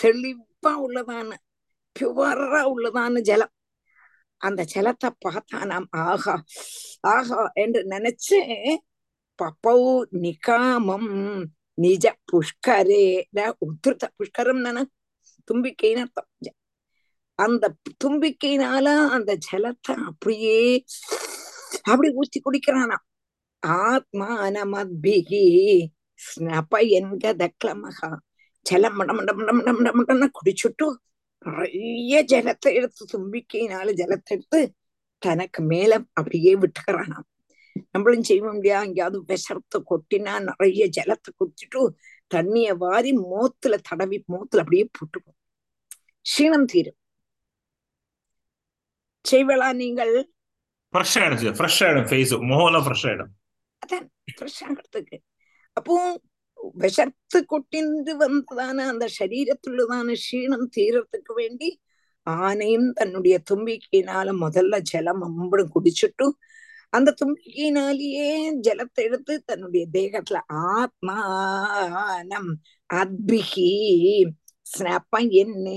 [0.00, 1.30] தெளிவா உள்ளதான
[1.96, 3.52] பியூரா உள்ளதான ஜலம்
[4.40, 6.34] அந்த ஜலத்தை பார்த்தானாம் ஆஹா
[7.08, 8.38] ஆஹா என்று நினைச்சு
[9.41, 9.81] பபௌ
[10.23, 11.11] நிகாமம்
[11.83, 13.05] நிஜ புஷ்கரே.
[13.65, 14.83] உத்திருத்த புஷ்கரம் தானே
[15.47, 16.29] தும்பிக்கைன்னு அர்த்தம்.
[17.39, 17.65] அந்த
[18.03, 20.59] தும்பிக்கையினால அந்த ஜலத்தை அப்படியே
[21.91, 22.97] அப்படி ஊத்தி குடிக்கிறானா?
[23.63, 25.43] ஆத்மானமத்பிகி
[26.19, 28.09] ஸ்னபயன் கதக்லமகா
[28.65, 30.87] ஜலம் மட மட மட மட மட மடன்னு குடிச்சுட்டு
[31.45, 34.61] நிறைய ஜலத்தை எடுத்து தும்பிக்கையினால ஜலத்தை எடுத்து
[35.23, 37.27] தனக்கு மேல அப்படியே விட்டுக்கிறானாம்.
[37.91, 38.79] நம்மளும் செய்வோம் இல்லையா?
[38.83, 41.81] எங்கேயாவது விஷத்தை கொட்டினா நிறைய ஜலத்தை குடிச்சிட்டு
[42.31, 45.37] தண்ணிய வாரி மோத்துல தடவி மோத்துல அப்படியே போட்டுப்போம்
[46.25, 46.97] க்ஷீணம் தீரும்.
[49.25, 50.13] செய்வலா நீங்கள்?
[50.93, 53.31] ஃப்ரெஷ் ஆயிடும் ஃப்ரெஷ் ஆயிடும் ஃபேஸ் முகம்லாம் ஃப்ரெஷ் ஆயிடும்
[53.81, 54.05] அதான்.
[54.37, 55.17] ஃப்ரெஷ் ஆகிறதுக்கு
[55.77, 55.95] அப்போ
[56.75, 61.69] விஷத்து கொட்டிந்து வந்ததான அந்த சரீரத்துள்ளதான க்ஷீணம் தீரத்துக்கு வேண்டி
[62.27, 66.25] ஆனையும் தன்னுடைய தும்பிக்கையினால முதல்ல ஜலம் அம்படும் குடிச்சிட்டு
[66.97, 72.53] அந்த தும்பிக்கையினாலேயே ஜலத்தை எடுத்து தன்னுடைய தேகத்துல ஆத்மானம்.
[72.93, 74.29] அத்பிகி.
[74.79, 75.69] ஸ்னப்ப என்ன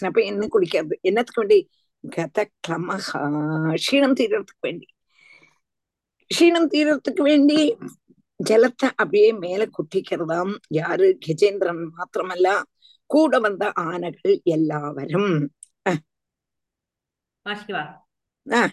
[0.00, 1.00] ஸ்னப்ப என்ன குடிக்கிறது.
[1.00, 1.70] என்னத்துக்கு வேண்டி?
[2.16, 4.86] கத கிளமகா க்ஷீணம் தீரத்துக்கு வேண்டி.
[6.34, 7.76] க்ஷீணம் தீரத்துக்கு வேண்டி
[8.50, 10.56] ஜலத்தை அப்படியே மேல குட்டிக்கிறதாம்.
[10.68, 11.18] யாரு?
[11.26, 12.62] கஜேந்திரன் மாத்திரமல்ல.
[13.06, 15.52] கூட வந்த ஆனைகள் எல்லாவரும்.
[18.48, 18.68] அஹ்.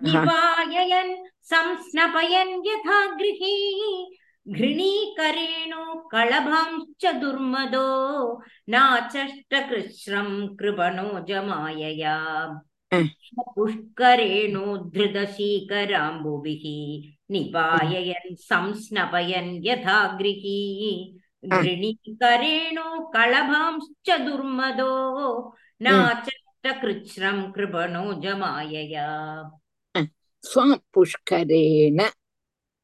[0.01, 1.14] निवाययन्
[1.53, 3.57] संस्नपयन् यथा गृही
[4.53, 7.89] घृणीकरेणो कलभांश्च दुर्मदो
[8.73, 12.17] नाचष्टकृश्रम् कृपणो जमायया
[13.55, 16.65] पुष्करेणो धृतशीकराम्बुभिः
[17.33, 20.59] निपाययन् संस्नपयन् यथा गृही
[21.45, 24.93] घृणीकरेणो कलभांश्च दुर्मदो
[25.87, 29.09] नाचष्टकृच्छ्रम् कृपणो जमायया
[30.45, 32.01] स्वापुष्करेण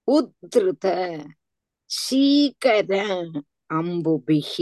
[0.09, 0.87] उद्धृत
[1.90, 2.94] शीकर
[3.78, 4.54] अम्बुभिः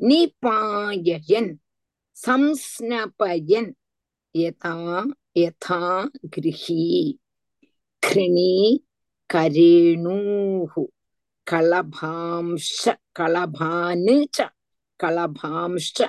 [0.00, 1.56] निपाययन्
[2.16, 3.72] संस्नपयन्
[4.34, 4.74] यथा
[5.36, 5.80] यथा
[6.36, 6.86] गृही
[8.02, 8.80] घृणी
[9.30, 10.74] करेणुः
[11.46, 12.72] कलभांश
[13.16, 14.48] कलभान् च
[15.00, 16.02] कलभांश्च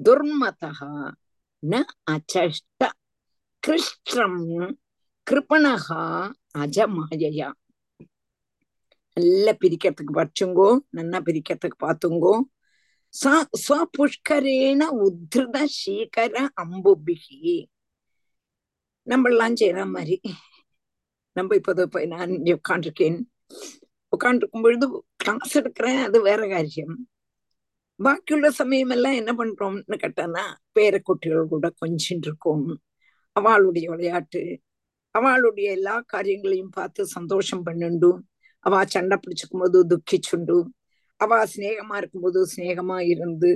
[0.00, 0.80] दुर्मतः
[1.62, 2.84] न अचष्ट
[3.62, 4.40] कृष्ट्रम्
[5.28, 6.00] கிருபணகா
[6.62, 7.46] அஜமாயையா
[9.19, 12.33] நல்லா பிரிக்கிறதுக்கு படிச்சுங்கோ நல்லா பிரிக்கிறதுக்கு பார்த்துங்கோ.
[13.13, 13.25] ச
[13.63, 17.55] ஸ்வபுஷ்கரேன உத்ருத சீகர அம்புபிகி.
[19.07, 20.17] நம்ம எல்லாம் செய்யற மாதிரி.
[21.35, 23.17] நம்ம இப்போது இப்போ நான் இங்க உட்காந்துருக்கேன்
[24.13, 24.85] உட்காந்துருக்கும் பொழுது
[25.21, 26.95] கிளாஸ் எடுக்கிறேன் அது வேற காரியம்.
[27.99, 30.43] பாக்கியுள்ள சமயம் எல்லாம் என்ன பண்றோம்னு கேட்டானா
[30.77, 32.67] பேரக்குட்டிகள் கூட கொஞ்சின்னு இருக்கோம்.
[33.35, 34.41] அவளுடைய விளையாட்டு
[35.15, 38.19] அவளுடைய எல்லா காரியங்களையும் பார்த்து சந்தோஷம் பண்ணுண்டும்
[38.65, 40.57] அவ சண்டை பிடிச்சிக்கும் போது துக்கிச்சுண்டு
[41.21, 43.51] அவ சிநேகமா இருக்கும்போது சிநேகமா இருந்து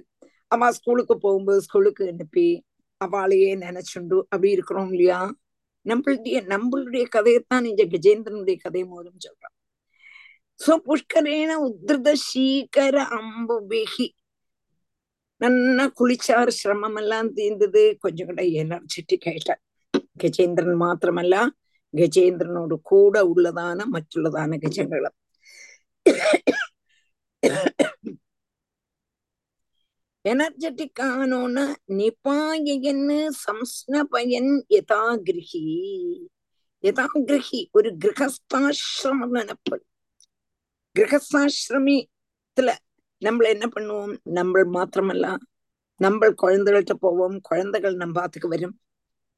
[0.47, 2.47] அவ ஸ்கூலுக்கு போகும்போது ஸ்கூலுக்கு அனுப்பி
[3.01, 5.19] அவளையே நினைச்சுண்டு அப்படி இருக்கிறோம் இல்லையா?
[5.85, 9.55] நம்மளுடைய நம்மளுடைய கதையை தான் இந்த கஜேந்திரனுடைய கதை மூலம் சொல்றான்
[10.59, 14.07] சோ புஷ்கரேன உத்ருத சீக்கர அம்புபிகி
[15.41, 17.81] நன்னா குளிச்சார் சிரமம் எல்லாம் தீர்ந்தது.
[17.99, 19.61] கொஞ்சம் கூட எனர்ஜெட்டிக் ஆயிட்டார்
[20.23, 21.35] கஜேந்திரன் மாத்திரமல்ல.
[21.93, 25.15] ഗജേന്ദ്രനോട് കൂടെ ഉള്ളതാണ് മറ്റുള്ളതാണ് ഗജങ്ങളും
[30.25, 35.63] எனர்ஜெட்டிக் ஆனோன்னா நிபாயன்னு சம்ஸ்னபயன் யதாகிருஹி
[36.83, 39.85] யதாகிருஹி ஒரு கிரகஸ்தாசிரமம் நினைப்பது
[40.99, 42.71] கிரகஸ்தாசிரமத்துல
[43.21, 44.17] நம்மள என்ன பண்ணுவோம்?
[44.23, 45.35] நம்ம மாத்திரமல்ல.
[45.99, 47.39] நம்ம குழந்தைகள்கிட்ட போவோம்.
[47.41, 48.79] குழந்தைகள் நம்ம பாத்துக்கு வரும்.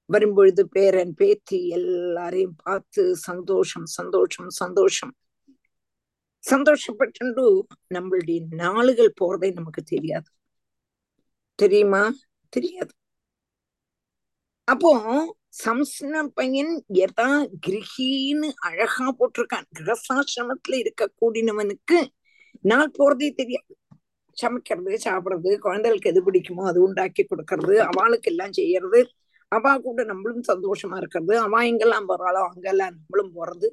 [0.10, 5.14] வரும்பொழுது பேரன் பேத்தி எல்லாரையும் பார்த்து சந்தோஷம் சந்தோஷம் சந்தோஷம்.
[6.50, 7.64] சந்தோஷப்பட்டு
[7.94, 10.30] நம்மளுடைய நாளுகள் போறதே நமக்கு தெரியாது.
[11.56, 12.14] தெரியுமா?
[12.50, 12.94] தெரியாது.
[14.64, 14.92] அப்போ
[15.66, 17.28] சம்ஸ்ன பையன் எதா
[17.68, 19.68] கிரகின்னு அழகா போட்டிருக்கான்.
[19.80, 22.08] கிரகசாசிரமத்துல இருக்க கூடினவனுக்கு
[22.62, 23.72] நாள் போறதே தெரியாது.
[24.38, 29.02] சமைக்கிறது சாப்பிடுறது குழந்தைகளுக்கு எது பிடிக்குமோ அது உண்டாக்கி கொடுக்கறது அவளுக்கு எல்லாம் செய்யறது.
[29.56, 31.34] அவா கூட நம்மளும் சந்தோஷமா இருக்கிறது.
[31.40, 33.68] அவா எங்கெல்லாம் போறாளோ அங்கெல்லாம் நம்மளும் போறது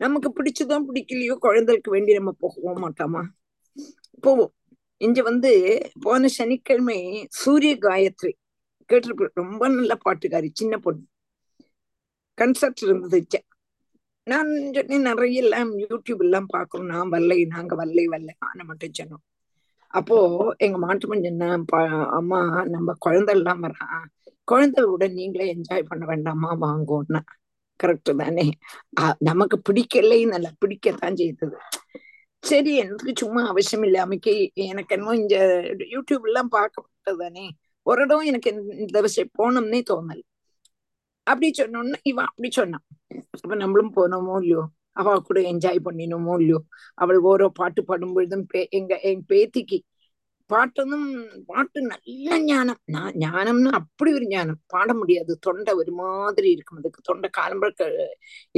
[0.00, 3.22] நமக்கு பிடிச்சதோ பிடிக்கலையோ குழந்தைகளுக்கு வேண்டி நம்ம போகவோ மாட்டோமா?
[4.22, 4.52] போவோம்.
[5.00, 5.50] இங்க வந்து
[6.00, 6.98] போன சனிக்கிழமை
[7.32, 8.32] சூரிய காயத்ரி
[8.90, 11.02] கேட்டிருப்ப ரொம்ப நல்ல பாட்டுக்காரி சின்ன பொண்ணு.
[12.38, 13.40] கன்சர்ட் இருந்தது
[14.26, 18.30] நான் சொன்னேன் நிறைய எல்லாம் யூடியூப் எல்லாம் பாக்குறோம் நான் வரலை நாங்க வரலை வரல.
[18.38, 19.22] ஆனா மட்டும் சொன்னோம்.
[19.94, 20.16] அப்போ
[20.58, 24.06] எங்க மாட்டு சொன்ன அம்மா நம்ம குழந்தை எல்லாம் வரான்
[24.48, 26.50] குழந்தைகளுடன் நீங்களே என்ஜாய் பண்ண வேண்டாமா?
[26.60, 27.20] வாங்கோன்னா.
[27.80, 28.46] கரெக்ட் தானே.
[29.18, 31.56] நமக்கு பிடிக்கலை நல்லா பிடிக்கத்தான் செய்தது.
[32.42, 34.32] சரி எனக்கு சும்மா அவசியம் இல்லாமக்கு
[34.68, 35.36] எனக்கு என்னமோ இந்த
[35.94, 37.44] யூடியூப் எல்லாம் பார்க்கப்பட்டது தானே
[37.86, 38.50] ஒரு இடம் எனக்கு
[38.84, 40.22] இந்த விஷயம் போனோம்னே தோணல்.
[41.26, 42.84] அப்படி சொன்னோன்னா இவன் அப்படி சொன்னான்.
[43.40, 44.62] அப்ப நம்மளும் போனோமோ இல்லையோ?
[45.00, 46.58] அவ கூட என்ஜாய் பண்ணினோமோ இல்லையோ?
[47.02, 48.46] அவள் ஓரோ பாட்டு பாடும் பொழுதும்
[48.78, 49.78] எங்க என் பேத்திக்கு
[50.52, 51.02] பாட்டொന്നും
[51.46, 52.80] பாட்டு நல்ல ஞானம்.
[52.84, 54.58] நான் ஞானம்னு அப்படி ஒரு ஞானம்.
[54.66, 55.38] பாட முடியாது.
[55.38, 56.78] தொண்டை ஒரு மாதிரி இருக்கும்.
[56.78, 57.70] அதுக்கு தொண்டை காலம்பர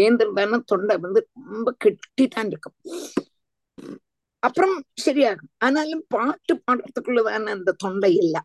[0.00, 2.74] ஏந்திரதான தொண்டை வந்து ரொம்ப கெட்டித்தான் இருக்கும்.
[4.38, 5.50] அப்புறம் சரியாகும்.
[5.58, 8.40] ஆனாலும் பாட்டு பாடுறதுக்குள்ளதான அந்த தொண்டை இல்லை.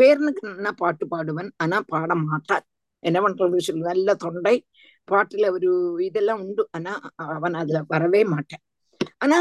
[0.00, 1.50] பேரனுக்கு நல்லா பாட்டு பாடுவன்?
[1.56, 2.64] ஆனா பாட மாட்டார்
[2.98, 3.58] என்ன பண்றது?
[3.58, 3.82] சொல்லு.
[3.82, 4.66] நல்ல தொண்டை.
[5.10, 5.70] பாட்டுல ஒரு
[6.04, 6.68] இதெல்லாம் உண்டு.
[6.72, 8.60] ஆனா அவன் அதுல வரவே மாட்டான்.
[9.22, 9.36] ஆனா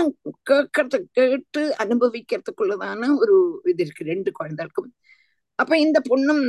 [0.50, 4.04] கேட்கறது கேட்டு அனுபவிக்கிறதுக்குள்ளதான ஒரு இது இருக்கு.
[4.04, 4.90] ரெண்டு குழந்தைகளுக்கும்.
[5.60, 6.44] அப்ப இந்த பொண்ணும்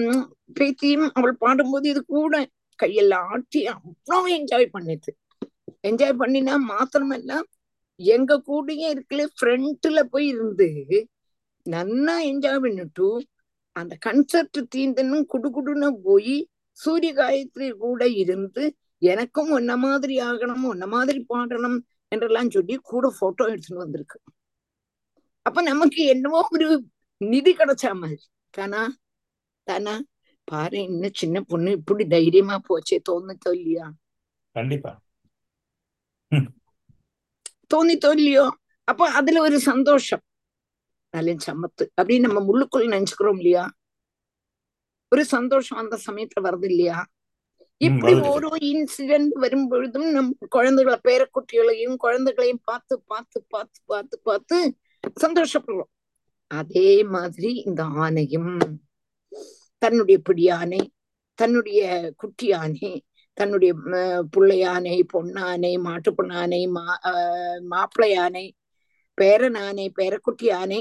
[0.61, 2.35] பேத்தியும் அவள் பாடும்போது இது கூட
[2.78, 5.11] கையெல்லாம் ஆட்டி அவ்வளோ என்ஜாய் பண்ணிது.
[5.83, 7.33] என்ஜாய் பண்ணினா மாத்திரமல்ல
[8.01, 10.68] எங்க கூடயே இருக்கல ஃப்ரண்ட்ல போய் இருந்து
[11.66, 13.09] நல்லா என்ஜாய் பண்ணிட்டு
[13.76, 16.37] அந்த கன்சர்ட் தீந்தனும் குடுகுடுன்னு போய்
[16.78, 18.64] சூரிய காயத்ரி கூட இருந்து
[19.03, 21.78] எனக்கும் ஒன்ன மாதிரி ஆகணும் ஒன்ன மாதிரி பாடணும்
[22.13, 24.21] என்றெல்லாம் சொல்லி கூட போட்டோ எடுத்துட்டு வந்திருக்கு.
[25.43, 26.85] அப்ப நமக்கு என்னவோ ஒரு
[27.17, 28.19] நிதி கிடைச்ச மாதிரி.
[28.51, 28.97] தானா?
[29.63, 30.03] தானா?
[30.45, 33.93] பாரு இன்னும் சின்ன பொண்ணு இப்படி தைரியமா போச்சே தோணுத்தோ இல்லையா?
[34.53, 35.01] கண்டிப்பா.
[37.75, 38.57] தோணித்தோ இல்லையோ?
[38.85, 40.21] அப்ப அதுல ஒரு சந்தோஷம்.
[41.11, 41.85] நல்ல சமத்து.
[42.03, 43.73] அப்படின்னு நம்ம முள்ளுக்குள்ள நினைச்சுக்கிறோம் இல்லையா?
[45.09, 47.07] ஒரு சந்தோஷம் அந்த சமயத்துல வருது இல்லையா?
[47.81, 54.59] இப்படி ஓரோ இன்சிடென்ட் வரும் பொழுதும் நம் குழந்தைகளை பேரக்குட்டிகளையும் குழந்தைகளையும் பார்த்து பார்த்து பார்த்து பார்த்து பார்த்து
[55.16, 55.91] சந்தோஷப்படுறோம்
[56.51, 58.53] அதே மாதிரி இந்த ஆணையும்
[59.83, 60.83] தன்னுடைய பிடி யானை
[61.39, 61.81] தன்னுடைய
[62.16, 62.91] குட்டி யானை
[63.39, 64.01] தன்னுடைய ம-
[64.31, 66.85] புள்ளை யானை பொன்னானை மாட்டு பொன்னானை மா
[67.66, 68.45] மாப்பிள்ளை யானை
[69.18, 70.81] பேரன் யானை பேரக்குட்டி யானை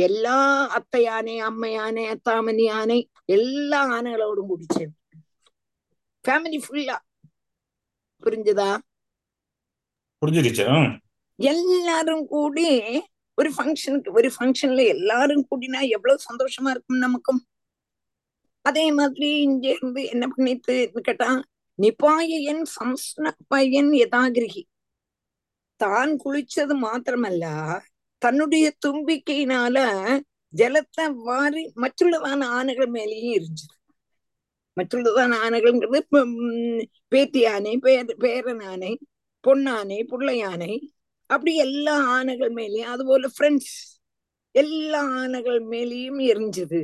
[0.00, 0.36] எல்லா
[0.70, 2.98] அத்தை யானை அம்மை யானை அத்தாமணி யானை
[3.28, 4.92] எல்லா ஆனைகளோடும் குடிச்சேன்
[6.24, 6.96] ஃபேமிலி ஃபுல்லா
[8.22, 8.68] புரிஞ்சுதா?
[10.22, 10.92] புரிஞ்சு டீச்சர் ம்.
[11.38, 12.68] எல்லாரும் கூடி
[13.38, 17.40] ஒரு ஃபங்க்ஷனுக்கு ஒரு ஃபங்க்ஷன்ல எல்லாரும் கூடினா எவ்வளவு சந்தோஷமா இருக்கும் நமக்கும்?
[18.64, 21.30] அதே மாதிரி இங்க இருந்து என்ன பண்ணிட்டு கேட்டா
[21.78, 24.62] நிபாயன் சம்ஸ்னப்பயன் யதாகிரிகி.
[25.80, 27.44] தான் குளிச்சது மாத்திரமல்ல
[28.22, 29.78] தன்னுடைய தும்பிக்கையினால
[30.52, 33.73] ஜலத்தை வாரி மற்றுள்ளதான ஆனைகள் மேலேயும் இருந்துச்சு
[34.76, 36.00] மற்றுள்ளதான ஆனைகள்ங்கிறது
[37.08, 38.92] பேத்தி யானை பேர பேரன் யானை
[39.44, 40.72] பொன்னானை புள்ளை யானை
[41.30, 43.74] அப்படி எல்லா ஆனைகள் மேலேயும் அதுபோல ஃப்ரெண்ட்ஸ்
[44.54, 46.80] எல்லா ஆனைகள் மேலேயும் எரிஞ்சது.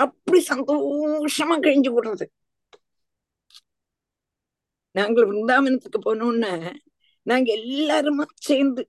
[0.00, 2.26] அப்படி சந்தோஷமா கழிஞ்சு போடுறது.
[4.94, 6.52] நாங்கள் விருந்தாவனத்துக்கு போனோம்னா
[7.26, 8.82] நாங்க எல்லாருமா சேர்ந்து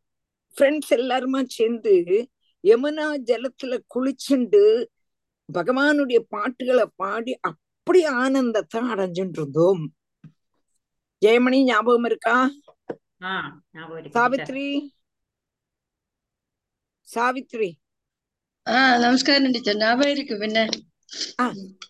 [0.56, 1.94] ஃப்ரெண்ட்ஸ் எல்லாருமா சேர்ந்து
[2.64, 4.64] யமுனா ஜலத்துல குளிச்சுண்டு
[5.50, 7.34] பகவானுடைய பாட்டுகளை பாடி
[7.90, 9.80] அப்படி ஆனந்தத்தை அடைஞ்சுட்டு இருந்தோம்
[11.22, 12.36] ஜெயமணி ஞாபகம் இருக்கா?
[14.16, 14.66] சாவித்ரி?
[17.08, 17.70] சாவித்ரி.
[18.68, 19.80] ஆ நமஸ்காரம் டீச்சர்.
[19.82, 20.66] ஞாபகம் இருக்கு பின்ன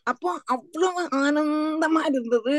[0.03, 2.55] அப்போ அவ்வளவு ஆனந்தமா இருந்தது.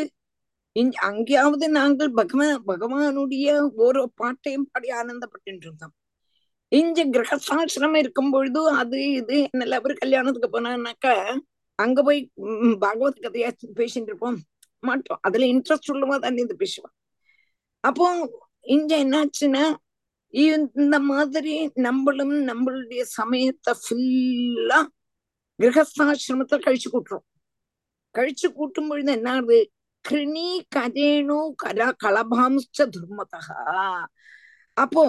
[1.08, 3.54] அங்கேயாவது நாங்கள் பகவான் பகவானுடைய
[3.86, 5.94] ஓரோ பாட்டையும் பாடி ஆனந்தப்பட்டு இருந்தோம்
[6.72, 11.14] இங்க கிரகசாசிரமம் இருக்கும் பொழுது அது இது என்னெல்லாம் ஒரு கல்யாணத்துக்கு போனான்னாக்கா
[11.80, 14.38] அங்க போய் ம், பாகவத் கதையா பேசிட்டு இருப்போம்
[14.82, 15.20] மாட்டோம்.
[15.22, 16.94] அதுல இன்ட்ரெஸ்ட் உள்ளவா தானே இது பேசுவான்
[17.84, 18.06] அப்போ
[18.66, 19.64] இங்க என்னாச்சுன்னா
[20.34, 24.78] இந்த மாதிரி நம்மளும் நம்மளுடைய சமயத்தை ஃபுல்லா
[25.58, 27.24] கிரகஸ்தாசிரமத்தை கழிச்சு கூட்டுறோம்.
[28.14, 29.58] கழிச்சு கூட்டும் பொழுது என்ன ஆகுது
[30.04, 32.62] கிருணி கரேணு கல கலபாம்ச
[32.94, 33.40] துர்மதா
[34.76, 35.02] அப்போ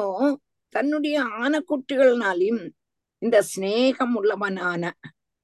[0.75, 2.63] தன்னுடைய ஆனக்குட்டிகள்னாலையும்
[3.21, 4.83] இந்த சிநேகம் உள்ளவனான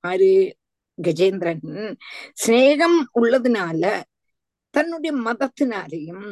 [0.03, 0.31] ஆறு
[0.97, 1.65] கஜேந்திரன்
[2.35, 3.83] சிநேகம் உள்ளதுனால
[4.73, 6.29] தன்னுடைய மதத்தினாலையும்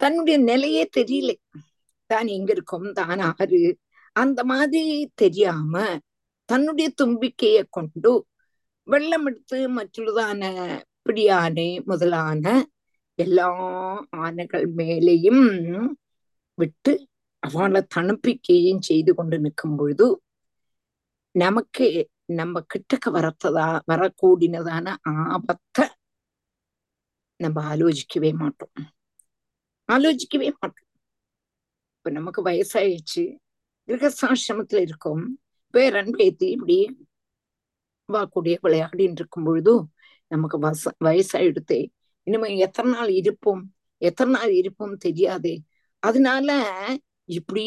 [0.00, 1.30] தன்னுடைய நிலையே தெரியல.
[2.10, 3.60] தான் எங்க இருக்கோம் தான் ஆறு
[4.16, 4.82] அந்த மாதிரி
[5.14, 5.74] தெரியாம
[6.48, 8.12] தன்னுடைய தும்பிக்கையை கொண்டு
[8.88, 10.42] வெள்ளம் எடுத்து மற்றதான
[11.02, 12.44] பிடியானை முதலான
[13.18, 13.48] எல்லா
[14.16, 15.44] ஆனைகள் மேலையும்
[16.58, 16.92] விட்டு
[17.42, 20.06] அவளை தனுப்பிக்கையும் செய்து கொண்டு நிற்கும் பொழுது
[21.34, 21.86] நமக்கு
[22.28, 24.94] நம்ம கிட்டக்க வரத்ததா வரக்கூடினதான
[25.34, 25.84] ஆபத்தை
[27.36, 28.72] நம்ம ஆலோசிக்கவே மாட்டோம்.
[29.88, 30.88] ஆலோசிக்கவே மாட்டோம்.
[31.98, 33.24] இப்ப நமக்கு வயசாயிடுச்சு
[33.88, 35.22] கிரகசாசிரமத்துல இருக்கோம்
[35.70, 36.76] பேரன் பேத்தி இப்படி
[38.08, 39.84] வாக்கூடிய விளையாடின்னு இருக்கும் பொழுதும்
[40.26, 41.80] நமக்கு வச வயசாயிடுத்தே.
[42.22, 43.62] இனிமே எத்தனை நாள் இருப்போம்
[44.02, 45.54] எத்தனை நாள் இருப்போம் தெரியாதே.
[46.02, 46.50] அதனால
[47.24, 47.64] இப்படி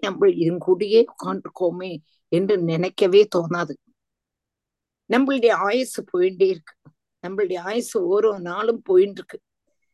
[0.00, 1.92] நம்ம இருங்கூடியே உட்காந்துருக்கோமே
[2.28, 3.74] என்று நினைக்கவே தோணாது.
[5.12, 6.74] நம்மளுடைய ஆயுசு போயிட்டே இருக்கு.
[7.26, 9.40] நம்மளுடைய ஆயுசு ஓரோ நாளும் போயிட்டு இருக்கு.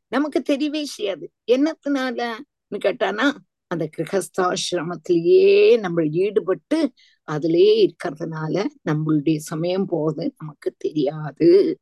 [0.09, 1.33] நமக்கு தெரியவே செய்யாது.
[1.53, 2.39] என்னத்தினாலன்னு
[2.79, 3.31] கேட்டானா
[3.67, 6.93] அந்த கிரகஸ்தாசிரமத்திலேயே நம்ம ஈடுபட்டு
[7.33, 11.79] அதுலயே இருக்கிறதுனால நம்மளுடைய சமயம் போது நமக்கு தெரியாது.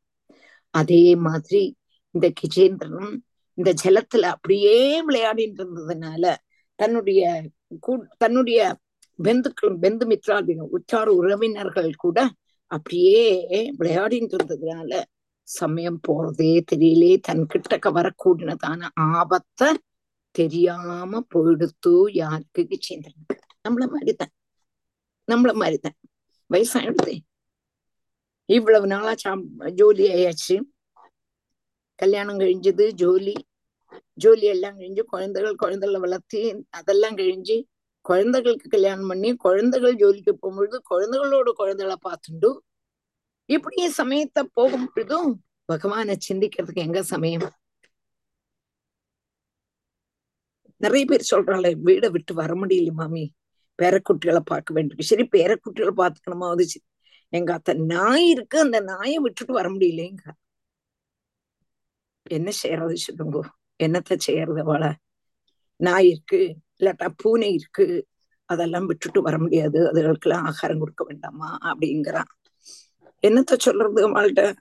[0.70, 1.76] அதே மாதிரி
[2.10, 3.16] இந்த கிஜேந்திரனும்
[3.54, 6.34] இந்த ஜலத்துல அப்படியே விளையாடிட்டு இருந்ததுனால
[6.74, 7.42] தன்னுடைய
[7.86, 8.76] கூ- தன்னுடைய
[9.24, 12.30] பெந்துக்களும் பெந்து மித்ராதிகள் உற்றார் உறவினர்கள் கூட
[12.70, 13.20] அப்படியே
[13.78, 15.02] விளையாடிட்டு இருந்ததுனால
[15.42, 17.20] சமயம் போறதே தெரியலே.
[17.20, 19.78] தன் கிட்டக்க வரக்கூடினதான ஆபத்தை
[20.30, 22.66] தெரியாம போயிடுத்து யாருக்கு?
[22.68, 24.32] கிச்சேந்திரனுக்கு நம்மள மாதிரிதான்.
[25.32, 25.96] நம்மள மாதிரிதான்.
[26.54, 27.18] வயசாயிடுதே.
[28.44, 29.34] இவ்வளவு நாளா சா
[29.74, 30.60] ஜோலி ஆயாச்சு.
[31.94, 33.34] கல்யாணம் கழிஞ்சது ஜோலி.
[34.12, 37.56] ஜோலி எல்லாம் கழிஞ்சு குழந்தைகள் குழந்தைகளை வளர்த்தி அதெல்லாம் கழிஞ்சு
[38.10, 42.50] குழந்தைகளுக்கு கல்யாணம் பண்ணி குழந்தைகள் ஜோலிக்கு போகும்பொழுது குழந்தைகளோட குழந்தைகளை பார்த்துண்டு
[43.48, 45.30] இப்படி சமயத்தை போகும் பொழுதும்
[45.68, 47.48] பகவானை சிந்திக்கிறதுக்கு எங்க சமயம்?
[50.80, 53.24] நிறைய பேர் சொல்றாங்களே வீடை விட்டு வர முடியல மாமி.
[53.78, 55.10] பேரக்குட்டிகளை பார்க்க வேண்டியிருக்கு.
[55.10, 56.64] சரி பேரக்குட்டிகளை பார்த்துக்கணுமா அது
[57.32, 60.24] எங்க அத்தை நாய் இருக்கு அந்த நாயை விட்டுட்டு வர முடியலங்க
[62.36, 63.38] என்ன செய்யறது சொல்லுங்க.
[63.82, 64.90] என்னத்த செய்யறது அவளை?
[65.80, 66.40] நாய் இருக்கு.
[66.80, 68.06] இல்லாட்டா பூனை இருக்கு.
[68.44, 69.80] அதெல்லாம் விட்டுட்டு வர முடியாது.
[69.92, 71.58] அதுகளுக்கெல்லாம் ஆகாரம் கொடுக்க வேண்டாமா?
[71.62, 72.30] அப்படிங்கிறான்.
[73.22, 74.56] என்னத்த சொல்றது அவள்கிட்ட?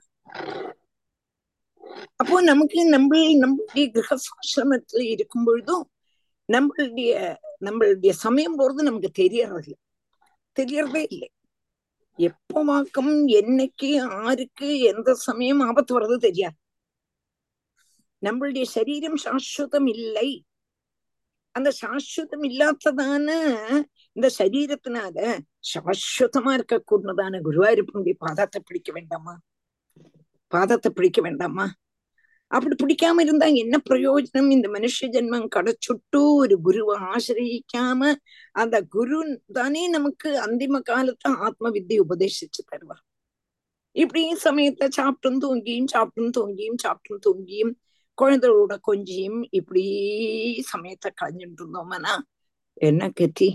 [2.16, 5.90] அப்போ நமக்கு நம்ம நம்மளுடைய கிரகசாசிரமத்துல இருக்கும் பொழுதும்
[6.48, 9.78] நம்மளுடைய நம்மளுடைய சமயம் போறது நமக்கு தெரியறதில்ல.
[10.60, 11.30] தெரியறதே இல்லை.
[12.16, 13.90] எப்போ வாக்கம் என்னைக்கு
[14.22, 16.56] ஆருக்கு எந்த சமயம் ஆபத்து வர்றது தெரியாது.
[18.22, 20.44] நம்மளுடைய சரீரம் சாஸ்வதம் இல்லை.
[21.54, 23.28] அந்த சாஸ்வதம் இல்லாததான
[24.16, 25.16] இந்த சரீரத்தினால
[25.70, 29.34] சாஸ்வதமா இருக்கக்கூடதான குருவாயூரப்பனுடைய பாதத்தை பிடிக்க வேண்டாமா?
[30.52, 31.66] பாதத்தை பிடிக்க வேண்டாமா?
[32.50, 34.48] அப்படி பிடிக்காம இருந்தா என்ன பிரயோஜனம்?
[34.50, 38.00] இந்த மனுஷ ஜென்மம் கிடைச்சுட்டு ஒரு குருவை ஆசிரியிக்காம
[38.54, 39.18] அந்த குரு
[39.52, 42.96] தானே நமக்கு அந்திம காலத்தை ஆத்ம வித்தியை உபதேசிச்சு தருவா
[43.96, 47.72] இப்படியும் சமயத்துல சாப்பிட்டும் தூங்கியும் சாப்பிட்டும் தூங்கியும் சாப்பிட்டும் தூங்கியும்
[48.20, 49.84] குழந்தைகளோட கொஞ்சியும் இப்படி
[50.72, 52.14] சமயத்தை கழிஞ்சுட்டு இருந்தோம்னா
[52.88, 53.48] என்ன கத்தி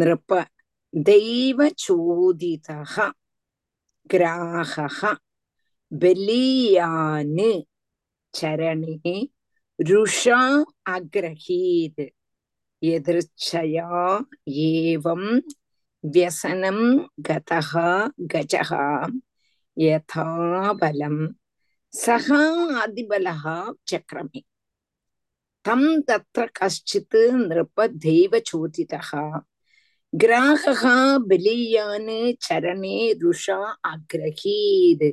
[0.00, 0.32] नृप
[1.08, 2.96] दैवचोदितः
[4.10, 5.00] ग्राहः
[5.92, 7.50] ബലീയാന്
[8.34, 9.16] ചരണേ
[9.78, 10.40] ருஷா
[10.88, 12.04] அக்ரஹீத்
[12.82, 13.90] எதிர்ச்சயா
[14.64, 15.30] ஏவம்
[16.04, 16.84] வியசனம்
[17.28, 17.88] கதகா
[18.32, 18.84] கஜகா
[19.76, 21.22] யதாபலம்
[21.94, 22.42] சகா
[22.82, 23.56] அதிபலகா
[23.90, 24.40] சக்கரமே
[25.64, 29.22] தம் தத்ர கஷ்டித் நிருப்ப தெய்வ சோதிதா
[30.12, 30.96] கிராகா
[31.28, 32.12] பலீயான்
[32.46, 33.60] சரணே ருஷா
[33.90, 35.08] அக்ரஹீத்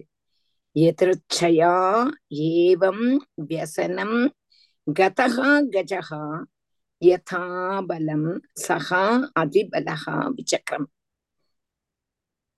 [0.76, 1.74] எதிர்ச்சயா
[2.48, 3.06] ஏவம்
[3.42, 4.18] வியசனம்
[4.88, 6.22] கதகா கஜகா
[7.02, 8.30] யதாபலம்
[8.68, 9.04] சகா
[9.42, 10.88] அதிபலகா விசக்கரம்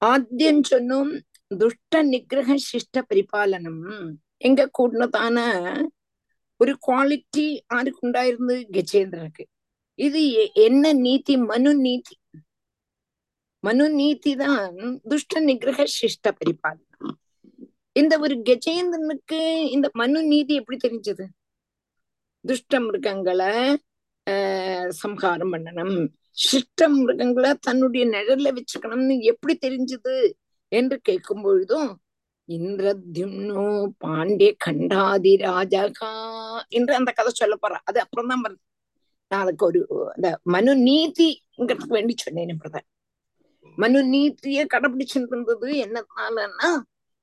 [0.02, 1.12] ஆத்தியம் சொன்னோம்
[1.52, 3.84] துஷ்ட நிகிரக சிஷ்ட பரிபாலனம்
[4.40, 5.38] எங்க கூட்டினதான
[6.60, 9.44] ஒரு குவாலிட்டி ஆருக்கு உண்டாயிருந்து கஜேந்திரனுக்கு
[10.00, 10.22] இது
[10.64, 11.34] என்ன நீதி?
[11.50, 12.16] மனு நீதி.
[13.64, 14.76] மனு நீதி தான்
[15.10, 16.95] துஷ்ட நிகிரக சிஷ்ட பரிபாலனம்.
[17.96, 21.26] இந்த ஒரு கஜேந்திரனுக்கு இந்த மனு நீதி எப்படி தெரிஞ்சது?
[22.46, 23.78] துஷ்ட மிருகங்களை
[24.30, 26.08] ஆஹ் சம்ஹாரம் பண்ணணும்.
[26.38, 30.32] சிஷ்ட மிருகங்களை தன்னுடைய நிழல்ல வச்சுக்கணும்னு எப்படி தெரிஞ்சது?
[30.68, 32.00] என்று கேட்கும் பொழுதும்
[32.50, 36.12] இந்திரத்யும்னோ பாண்டிய கண்டாதி ராஜகா
[36.68, 37.78] என்று அந்த கதை சொல்ல போறா.
[37.84, 38.64] அது அப்புறம் தான் வருது.
[39.28, 42.88] நான் அதுக்கு ஒரு அந்த மனு நீதிங்கிறதுக்கு வேண்டி சொன்னேன் பிரதர்.
[43.76, 45.70] மனு நீதியை கடைபிடிச்சுட்டு இருந்தது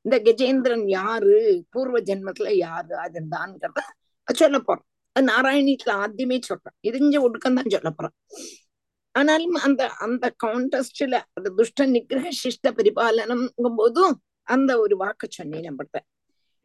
[0.04, 1.34] இந்த கஜேந்திரன் யாரு?
[1.70, 2.94] பூர்வ ஜென்மத்துல யாரு?
[2.96, 3.80] அதுதான்ங்கிறத
[4.28, 4.86] சொல்ல போறோம்
[5.16, 6.76] அது நாராயணீத்துல ஆத்தியமே சொல்றேன்.
[6.82, 8.14] இதிஞ்ச ஒடுக்கம் தான் சொல்ல போறேன்.
[9.14, 14.14] ஆனாலும் அந்த அந்த கான்டெஸ்ட்ல அந்த துஷ்ட நிகிரக சிஷ்ட பரிபாலனம்ங்கும் போதும்
[14.48, 15.98] அந்த ஒரு வாக்கு சொன்னேன் நம்மகிட்ட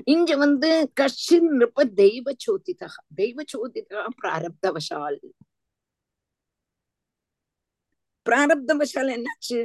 [0.06, 0.70] இங்க வந்து
[1.00, 2.90] கஷின் நிருப்ப தெய்வ சோதிதா.
[3.16, 5.18] தெய்வ சோதிதா பிராரப்தவசால்.
[8.26, 9.60] பிராரப்தவசால் என்னாச்சு?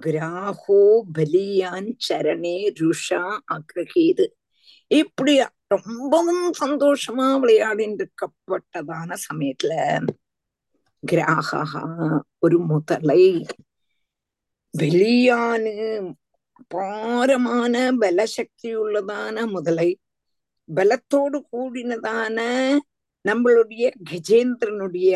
[0.00, 0.78] கிராஹோ
[1.18, 3.22] பலியான் சரணே ருஷா
[3.54, 4.26] அக்ரஹீது.
[4.90, 5.34] இப்படி
[5.66, 9.72] ரொம்பவும் சந்தோஷமா விளையாடிட்டு இருக்கப்பட்டதான சமயத்துல
[11.02, 11.62] கிராகா
[12.38, 13.24] ஒரு முதலை
[14.74, 15.74] வெளியானு
[16.68, 19.90] பாரமான பலசக்தி உள்ளதான முதலை
[20.68, 22.38] பலத்தோடு கூடினதான
[23.24, 25.12] நம்மளுடைய கஜேந்திரனுடைய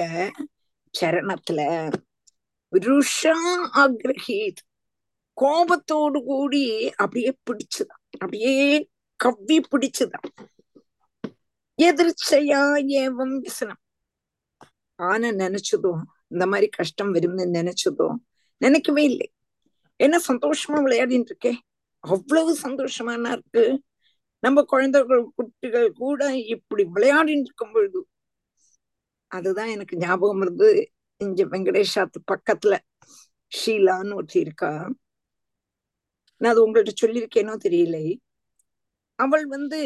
[0.95, 1.61] சரணத்துல
[2.73, 3.37] ருஷா
[3.75, 4.63] ஆக்ரஹீத்
[5.37, 8.03] கோபத்தோடு கூடி அப்படியே பிடிச்சுதான்.
[8.13, 10.27] அப்படியே கவ்வி பிடிச்சுதான்.
[11.79, 12.63] எதிர்ச்சையா
[13.03, 13.81] ஏவம் விசனம்
[14.95, 15.93] ஆன நினைச்சதோ
[16.29, 18.09] இந்த மாதிரி கஷ்டம் வரும்னு நினைச்சதோ
[18.57, 19.29] நினைக்கவே இல்லை.
[19.97, 21.53] என்ன சந்தோஷமா விளையாடிட்டு இருக்கே?
[22.01, 23.83] அவ்வளவு சந்தோஷமானா இருக்கு.
[24.39, 28.01] நம்ம குழந்தைகள் குட்டிகள் கூட இப்படி விளையாடிட்டு இருக்கும் பொழுது
[29.27, 30.87] அதுதான் எனக்கு ஞாபகம் வருது.
[31.17, 32.75] இங்க வெங்கடேஷாத்து பக்கத்துல
[33.53, 34.71] ஷீலான்னு ஒருத்தி இருக்கா.
[36.43, 37.97] நான் அது உங்கள்ட்ட சொல்லியிருக்கேனோ தெரியல.
[39.19, 39.81] அவள் வந்து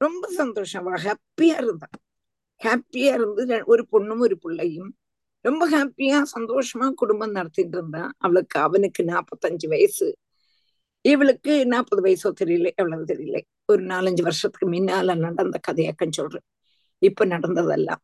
[0.00, 1.88] ரொம்ப சந்தோஷம் அவள் ஹாப்பியா இருந்தா.
[2.60, 4.90] ஹாப்பியா இருந்து ஒரு பொண்ணும் ஒரு பிள்ளையும்
[5.44, 8.02] ரொம்ப ஹாப்பியா சந்தோஷமா குடும்பம் நடத்திட்டு இருந்தா.
[8.18, 10.08] அவளுக்கு அவனுக்கு நாப்பத்தஞ்சு வயசு.
[11.04, 13.38] இவளுக்கு நாற்பது வயசோ தெரியல எவ்வளவு தெரியல.
[13.66, 16.46] ஒரு நாலஞ்சு வருஷத்துக்கு முன்னால நடந்த கதையாக்கன்னு சொல்றேன்.
[17.02, 18.02] இப்ப நடந்ததெல்லாம்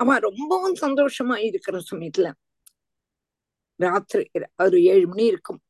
[0.00, 2.28] அவன் ரொம்பவும் சந்தோஷமா இருக்கிற சமயத்துல
[3.80, 4.24] ராத்திரி
[4.56, 5.60] ஒரு ஏழு மணி இருக்கும்.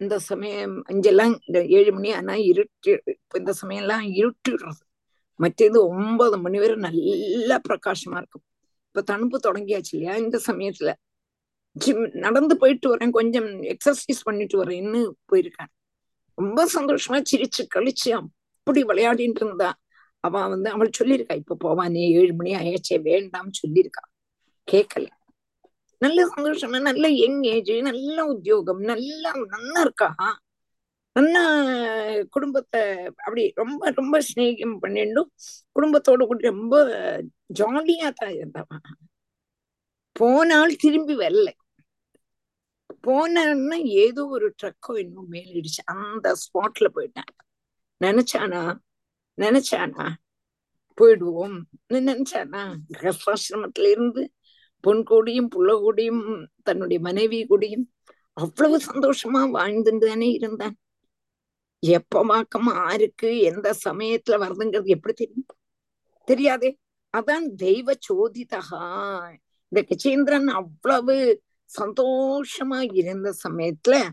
[0.00, 2.92] இந்த சமயம் அஞ்செல்லாம் இந்த ஏழு மணி ஆனா இருட்டு
[3.38, 4.82] இந்த சமயம் எல்லாம் இருட்டுடுறது
[5.40, 8.44] மற்றது ஒன்பது மணி வரை நல்லா பிரகாசமா இருக்கும்.
[8.88, 10.90] இப்ப தணுப்பு தொடங்கியாச்சு இல்லையா இந்த சமயத்துல?
[11.76, 15.00] ஜிம் நடந்து போயிட்டு வரேன் கொஞ்சம் எக்ஸசைஸ் பண்ணிட்டு வரேன்னு
[15.32, 15.70] போயிருக்கான்.
[16.38, 19.70] ரொம்ப சந்தோஷமா சிரிச்சு கழிச்சு அப்படி விளையாடிட்டு இருந்தா.
[20.24, 24.04] அவ வந்து அவள் சொல்லியிருக்கா இப்ப போவானே ஏழு மணி ஆயாச்சே வேண்டாம் சொல்லியிருக்கா.
[24.68, 25.06] கேட்கல
[26.02, 30.08] நல்ல சந்தோஷமா நல்ல யங் ஏஜ் நல்ல உத்தியோகம் நல்லா நல்லா இருக்கா?
[31.16, 31.42] நல்லா
[32.34, 32.80] குடும்பத்தை
[33.24, 35.30] அப்படி ரொம்ப ரொம்ப ஸ்நேகம் பண்ணிண்டும்
[35.76, 36.74] குடும்பத்தோட கூட ரொம்ப
[37.60, 38.84] ஜாலியா தான் இருந்தவன்
[40.16, 41.48] போனால் திரும்பி வரல.
[43.06, 43.42] போனா
[44.04, 47.30] ஏதோ ஒரு ட்ரக்கோ இன்னும் மேலிடுச்சு அந்த ஸ்பாட்ல போயிட்டான்.
[48.00, 48.62] நினைச்சானா?
[49.38, 50.06] நினைச்சானா?
[50.98, 51.56] போயிடுவோம்.
[51.94, 52.62] நினைச்சானா?
[52.98, 54.22] கிரகாசிரமத்துல இருந்து
[54.80, 57.92] பொன் கூடியும் புள்ள கூடியும் தன்னுடைய மனைவி கூடியும்
[58.32, 60.76] அவ்வளவு சந்தோஷமா வாழ்ந்துட்டு தானே இருந்தான்.
[61.78, 65.46] எப்ப வாக்கம் ஆருக்கு எந்த சமயத்துல வருதுங்கிறது எப்படி தெரியும்?
[66.24, 66.78] தெரியாதே.
[67.16, 68.82] அதான் தெய்வ சோதிதகா.
[69.68, 71.42] இந்த கச்சேந்திரன் அவ்வளவு
[71.80, 74.08] சந்தோஷமா இருந்த சமயத்துல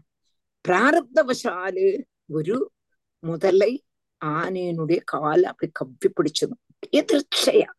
[0.68, 2.72] பிராரப்தவசாலு ஒரு
[3.20, 3.84] முதலை
[4.26, 6.64] ஆனையனுடைய கால அப்படி கவ்வி பிடிச்சதும்.
[6.92, 7.70] எதிர்ச்சையா.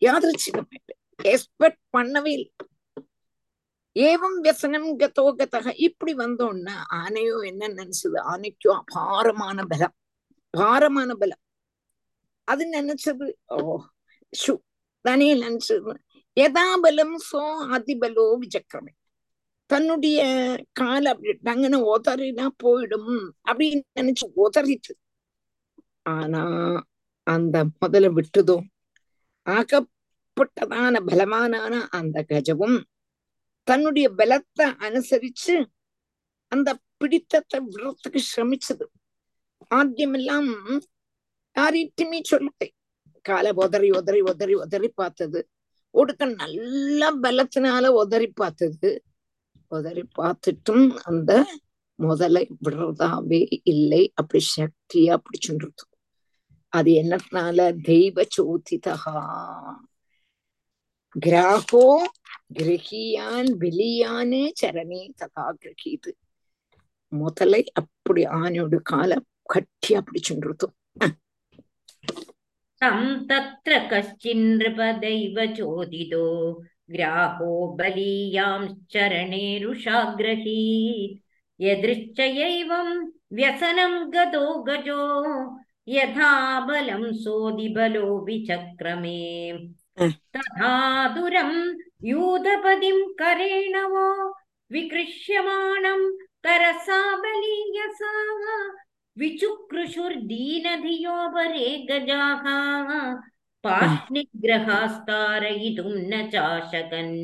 [0.00, 2.50] யாதிருச்சிகமாயிட்டு எக்ஸ்பெக்ட் பண்ணவே இல்லை.
[3.96, 8.18] ஏவம் வியசனம் கதோ கதக இப்படி வந்தோன்னா ஆனையோ என்ன நினைச்சது?
[8.32, 9.94] ஆனைக்கோ அபாரமான பலம்.
[10.54, 11.42] அபாரமான பலம்.
[12.48, 13.80] அது நினைச்சது ஓ
[14.32, 14.54] ஷு
[15.04, 15.92] தானே நினைச்சது.
[16.36, 17.42] யதாபலம் சோ
[17.76, 18.92] அதிபலோ விஜக்கிரமே
[19.70, 20.18] தன்னுடைய
[20.72, 23.16] கால அப்படி டங்குன்னு உதறினா போயிடும்
[23.48, 24.92] அப்படின்னு நினைச்சு ஓதறிட்டு.
[26.02, 26.42] ஆனா
[27.26, 28.56] அந்த முதல்ல விட்டுதோ?
[29.46, 29.80] ஆக
[30.38, 32.76] அப்பட்டதான பலமானான அந்த கஜவும்
[33.68, 35.54] தன்னுடைய பலத்தை அனுசரிச்சு
[36.52, 38.86] அந்த பிடித்தத்தை விடுறதுக்கு சிரமிச்சது
[39.70, 40.48] ஆத்தியமெல்லாம்
[41.56, 42.74] யார்கிட்டுமே சொல்லிட்டேன்
[43.24, 45.40] காலை உதறி உதறி உதறி உதறி பார்த்தது.
[45.94, 48.90] ஒடுக்க நல்ல பலத்தினால உதறி பார்த்தது.
[49.72, 51.32] உதறி பார்த்துட்டும் அந்த
[51.98, 54.02] முதலை விடுறதாவே இல்லை.
[54.14, 55.84] அப்படி சக்தியா பிடிச்சுன்றது
[56.72, 59.18] அது என்னத்தினால தெய்வ சோதிதகா
[61.16, 61.84] கிராகோ
[62.56, 66.10] கிரகியான் வெளியானே சரணே ததா கிரகீது.
[67.12, 69.10] முதலை அப்படி ஆனோடு கால
[69.52, 70.74] கட்டியா பிடிச்சுருத்தும்
[72.80, 76.26] தம் தத்ர கஷ்டின்றுபதைவ சோதிதோ
[76.88, 80.60] கிராகோ பலீயாம் சரணேருஷாகிரகீ
[81.60, 82.94] எதிருச்சையைவம்
[83.30, 85.02] வியசனம் கதோ கஜோ
[85.88, 86.32] யதா
[86.66, 89.20] பலம் சோதிபலோ விசக்ரமே
[90.38, 91.58] तदादुरम्
[92.08, 94.08] यूतपदिम् करेणवो
[94.72, 96.04] विकृष्यमाणम्
[96.46, 98.12] करसा बलीयसा
[99.20, 102.44] विचुकृषुर्दीनधियोपरे गजाः
[103.64, 107.16] पाष्णिग्रहास्तारयितुम् न चाशकन्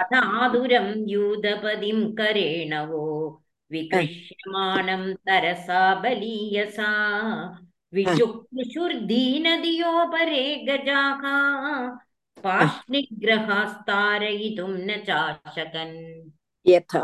[0.00, 3.04] तदादुरम् यूतपदिम् करेणवो
[3.72, 6.90] विकृष्यमाणम् तरसा बलीयसा
[7.94, 11.22] विजुकृशुर्दीनदियोपरे गजाः
[12.44, 15.98] पाष्णिग्रहास्तारयितुं न चाशकन्
[16.70, 17.02] यथा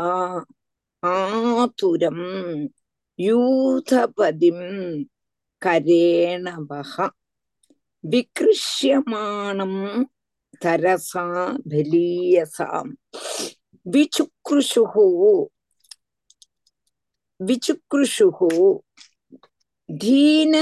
[1.11, 2.19] आतुरं
[3.19, 4.59] यूथपदिं
[5.61, 6.93] करेण वः
[8.11, 9.73] विकृष्यमाणं
[10.63, 11.25] तरसा
[11.71, 12.91] बलीयसाम्
[13.93, 14.93] विचुकृषुः
[17.47, 18.39] विचुकृषुः
[19.99, 20.55] தீன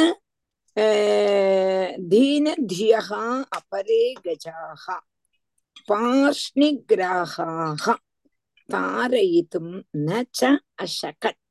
[2.10, 3.24] தீன தியகா
[3.58, 4.86] அபரே கஜாக
[5.90, 7.86] பார்ஷ்ணிகிராகாக
[8.70, 9.74] தாரயித்தும்
[10.06, 10.40] நச்ச
[10.82, 11.42] அசகத்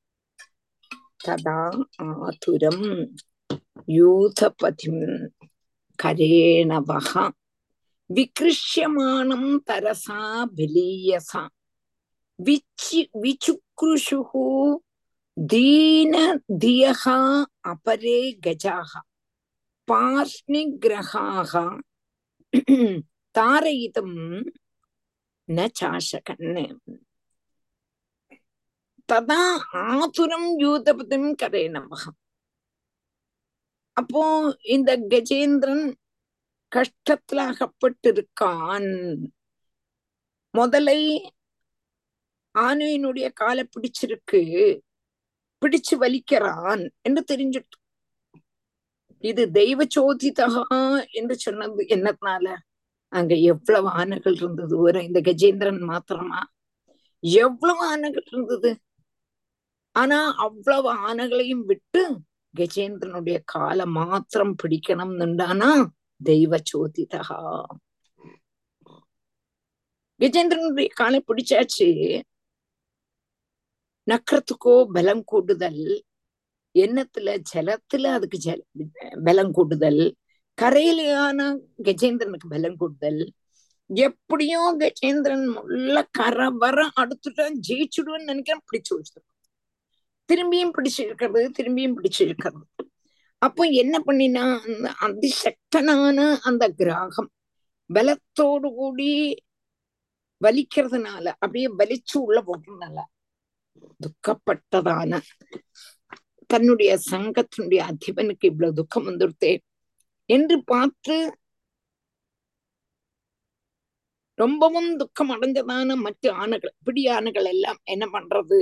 [1.25, 1.61] ததா
[2.07, 2.87] ஆதுரம்
[3.89, 5.05] யூதபதிம்
[5.99, 7.13] கரேணவக
[8.11, 10.21] விகிருஷ்யமானம் தரசா
[10.57, 11.43] விலீயசா
[12.39, 14.45] விச்சி விச்சுக்ருஷுகு
[15.47, 16.15] தீன
[16.63, 17.19] தியகா
[17.69, 18.91] அபரே கஜாக.
[19.89, 21.53] பார்ஷ்ணி கிரகாக
[23.35, 24.17] தாரயிதம்
[25.49, 26.49] ந சாசகன்
[29.09, 29.43] ததா
[29.89, 32.19] ஆதுரம் யூதபதிம் கதை நமகம்
[33.97, 34.23] அப்போ
[34.63, 35.87] இந்த கஜேந்திரன்
[36.73, 38.91] கஷ்டத்துல அகப்பட்டிருக்கான்
[40.55, 41.01] முதலை
[42.55, 44.41] ஆனையினுடைய காலை பிடிச்சிருக்கு.
[45.61, 47.77] பிடிச்சு வலிக்கிறான் என்று தெரிஞ்சிட்டு.
[49.25, 50.49] இது தெய்வ சோதிதா
[51.11, 52.57] என்று சொன்னது என்னத்தினால
[53.13, 56.41] அங்க எவ்வளவு ஆனைகள் இருந்தது ஒரு இந்த கஜேந்திரன் மாத்திரமா?
[57.21, 58.71] எவ்வளவு ஆனைகள் இருந்தது?
[59.97, 62.03] ஆனா அவ்வளவு ஆனைகளையும் விட்டு
[62.55, 65.71] கஜேந்திரனுடைய காலை மாத்திரம் பிடிக்கணும் நின்றானா
[66.25, 67.23] தெய்வ சோதிதா.
[70.21, 71.89] கஜேந்திரனுடைய காலை பிடிச்சாச்சு.
[74.09, 75.83] நக்கரத்துக்கோ பலம் கூடுதல்
[76.75, 78.61] எண்ணத்துல ஜலத்துல அதுக்கு ஜல
[79.25, 80.03] பலம் கூடுதல்
[80.59, 81.41] கரையிலையான
[81.85, 83.21] கஜேந்திரனுக்கு பலம் கூடுதல்
[83.91, 89.35] எப்படியும் கஜேந்திரன் உள்ள கரை வர அடுத்துட்டான் ஜெயிச்சுடுவேன்னு நினைக்கிறேன் பிடிச்சு வச்சிருக்கோம்
[90.29, 92.63] திரும்பியும் பிடிச்சு இருக்கிறது திரும்பியும் பிடிச்சு இருக்கிறது
[93.43, 97.31] அப்போ என்ன பண்ணினா அந்த அதிசக்தனான அந்த கிராகம்
[97.91, 99.11] பலத்தோடு கூடி
[100.41, 102.99] வலிக்கிறதுனால அப்படியே வலிச்சு உள்ள போட்டதுனால
[104.05, 105.21] துக்கப்பட்டதான.
[106.47, 109.53] தன்னுடைய சங்கத்தினுடைய அதிபனுக்கு இவ்வளவு துக்கம் வந்துடுத்தே
[110.29, 111.17] என்று பார்த்து
[114.39, 118.61] ரொம்பவும் துக்கம் அடைஞ்சதான மற்ற ஆணுகள் பிடி ஆணுகள் எல்லாம் என்ன பண்றது?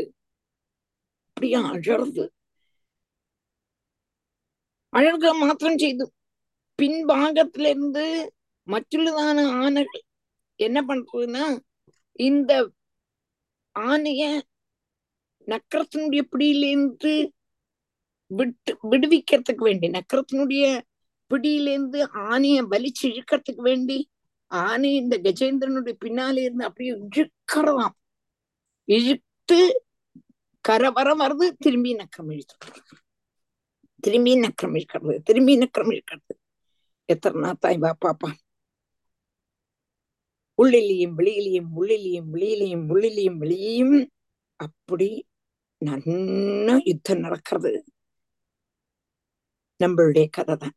[1.28, 2.24] அப்படியே அழறது
[4.92, 6.04] அழக மாத்திரம் செய்து.
[6.82, 8.04] பின்பாகத்திலிருந்து
[8.70, 10.04] மற்றதான மറ്റുள்ளதான ஆணைகள்
[10.60, 11.44] என்ன பண்றதுன்னா
[12.12, 12.52] இந்த
[13.74, 14.22] ஆணைய
[15.46, 17.12] நக்கரத்தினுடைய பிடியிலேருந்து
[18.30, 20.64] விட்டு விடுவிக்கிறதுக்கு வேண்டி நக்கரத்தினுடைய
[21.30, 22.00] பிடியிலேருந்து
[22.32, 23.98] ஆனைய வலிச்சு இழுக்கிறதுக்கு வேண்டி
[24.50, 27.96] ஆனை இந்த கஜேந்திரனுடைய பின்னாலே இருந்து அப்படியே இழுக்கிறதாம்.
[28.88, 29.58] இழுத்து
[30.64, 32.56] கரை வர வருது திரும்பி நக்கரம் இழுத்து
[34.04, 36.34] திரும்பி நக்கரம் இழுக்கிறது திரும்பி நக்கரம் இழுக்கிறது.
[37.08, 38.30] எத்தனை நாத்தாய் வா பாப்பா
[40.58, 43.96] உள்ளிலையும் வெளியிலையும் உள்ளிலையும் வெளியிலையும் உள்ளிலையும் வெளியும்
[44.60, 45.08] அப்படி
[45.80, 47.72] நன்னா யுத்தம் நடக்கிறது.
[49.80, 50.76] நம்மளுடைய கதை தான்.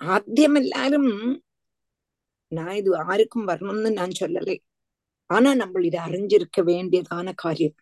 [0.00, 1.10] ஆத்தியம் எல்லாரும்
[2.52, 4.56] நான் இது யாருக்கும் வரணும்னு நான் சொல்லலை.
[5.30, 7.76] ஆனா நம்ம இதை அறிஞ்சிருக்க வேண்டியதான காரியம்.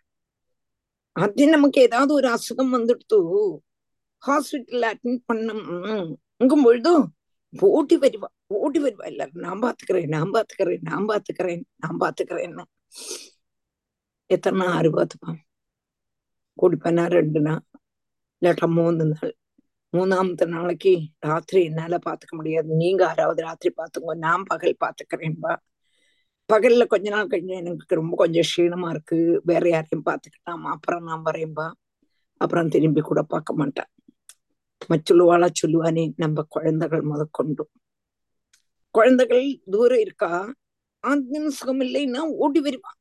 [1.16, 3.18] ஆத்தியம் நமக்கு ஏதாவது ஒரு அசுகம் வந்துடுத்து
[4.22, 7.04] ஹாஸ்பிட்டல்ல அட்மிட் பண்ணும் பொழுதும்
[7.78, 8.28] ஓடி வருவா
[8.64, 9.42] ஓடி வருவா எல்லாரும்.
[9.46, 12.64] நான் பாத்துக்கிறேன் நான் பாத்துக்கிறேன் நான் பாத்துக்கிறேன் நான் பாத்துக்கிறேன்னு.
[14.30, 15.40] எத்தனை நாள் ஆறு பார்த்துப்பான்
[17.12, 17.64] ரெண்டு நாள்
[18.42, 19.32] இல்லாட்டா மூணு நாள்
[19.92, 25.52] மூணாமത്തെ நாளைக்கு ராத்திரி என்னால பாத்துக்க முடியாது நீங்க ஆறாவது ராத்திரி பாத்துக்கோ நான் பகல் பாத்துக்கிறேன்பா
[26.48, 31.66] பகல்ல கொஞ்ச நாள் கழிஞ்சு எனக்கு ரொம்ப கொஞ்சம் க்ஷீணமா இருக்கு வேற யாரையும் பாத்துக்கிட்டாமா அப்புறம் நான் வரேன்பா
[32.40, 33.90] அப்புறம் திரும்பி கூட பார்க்க மாட்டேன்
[34.90, 37.64] மச்சுள்ளுவாளா சொல்லுவானே நம்ம குழந்தைகள் முதற்கொண்டு
[38.94, 40.32] குழந்தைகள் தூரம் இருக்கா
[41.04, 42.98] ஆத்மீன் சுகம் இல்லைன்னா ஓடி வருவான்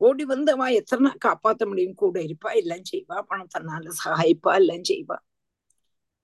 [0.00, 1.94] ஓடி வந்து அவன் எத்தனை காப்பாற்ற முடியும்?
[1.94, 5.16] கூட இருப்பா எல்லாம் செய்வா பணம் தன்னால சகாயிப்பா எல்லாம் செய்வா.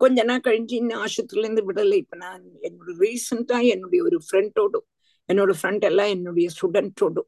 [0.01, 1.95] கொஞ்ச நாள் கழிஞ்சு இன்னும் ஆஸ்பத்திரில இருந்து விடலை.
[1.95, 4.81] இப்ப நான் என்னோட ரீசெண்டா என்னுடைய ஒரு ஃப்ரெண்டோடு
[5.29, 7.23] என்னோட ஃப்ரெண்ட் எல்லாம் என்னுடைய ஸ்டூடெண்டோடு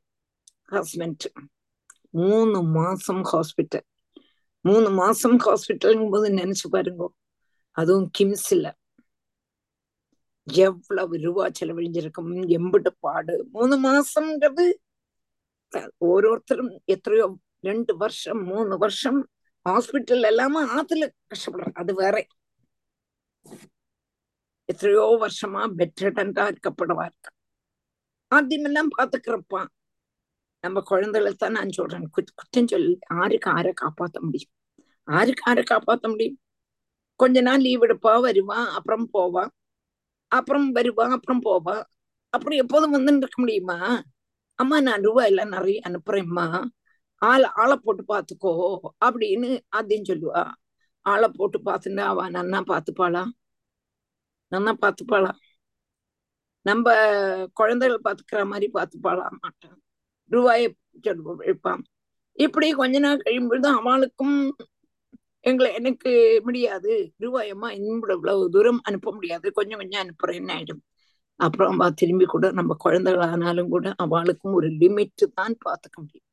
[0.70, 1.26] ஹஸ்பண்ட்
[2.10, 3.86] மூணு மாசம் ஹாஸ்பிட்டல்
[4.64, 7.04] மூணு மாசம் ஹாஸ்பிட்டலுங்கும் போது நினைச்சு பாருங்க
[7.76, 8.66] அதுவும் கிம்ஸ்ல.
[10.46, 13.34] எவ்வளவு ரூபா செலவழிஞ்சிருக்கும் எம்பிட்டு பாடு.
[13.52, 14.64] மூணு மாசம்ன்றது
[15.76, 17.26] അവസ്ഥ ഓരോരുത്തരും എത്രയോ
[17.60, 19.16] രണ്ട് വർഷം മൂന്ന് വർഷം
[19.66, 22.22] ഹോസ്പിറ്റലിൽ എല്ലാം അതില് കഷ്ടപ്പെടും അത് വേറെ
[24.68, 27.30] எத்தனையோ வருஷமா பெட்ரிடண்டா இருக்கப்படுவா இருக்கு.
[28.30, 29.60] ஆத்தியமெல்லாம் பார்த்துக்கிறப்பா
[30.64, 32.06] நம்ம குழந்தைகளை தான் நான் சொல்றேன்.
[32.16, 34.52] குத்தம் சொல்லி ஆருக்கு ஆரை காப்பாற்ற முடியும்?
[35.08, 36.38] ஆருக்கு ஆரை காப்பாற்ற முடியும்?
[37.20, 39.44] கொஞ்ச நாள் லீவ் எடுப்பா வருவா அப்புறம் போவா.
[40.28, 41.76] அப்புறம் வருவா அப்புறம் போவா.
[42.34, 44.02] அப்புறம் எப்போதும் வந்துட்டு இருக்க முடியுமா?
[44.58, 46.64] அம்மா நான் ரூபாய் எல்லாம் நிறைய அனுப்புறேம்மா.
[47.16, 50.50] ஆளை ஆளை போட்டு பாத்துக்கோ அப்படின்னு அதையும் சொல்லுவா.
[51.00, 53.24] ஆளை போட்டு பார்த்துட்டா அவ நன்னா பாத்துப்பாளா?
[54.50, 55.32] நன்னா பாத்துப்பாளா?
[56.62, 56.86] நம்ம
[57.52, 59.26] குழந்தைகள் பாத்துக்கிற மாதிரி பாத்துப்பாளா?
[59.40, 59.80] மாட்டான்
[60.30, 61.54] ரூபாயை சொல்லு
[62.38, 64.56] இப்படி கொஞ்ச நாள் கழியும்பொழுது அவளுக்கும்
[65.40, 67.12] எங்களை எனக்கு முடியாது.
[67.20, 69.52] ரூபாயம்மா இன்னும் இவ்வளவு தூரம் அனுப்ப முடியாது.
[69.52, 70.82] கொஞ்சம் கொஞ்சம் அனுப்புறேன்னு ஆயிடும்.
[71.40, 76.26] அப்புறம் அவ திரும்பி கூட நம்ம குழந்தைகள் ஆனாலும் கூட அவளுக்கும் ஒரு லிமிட் தான் பாத்துக்க முடியும்.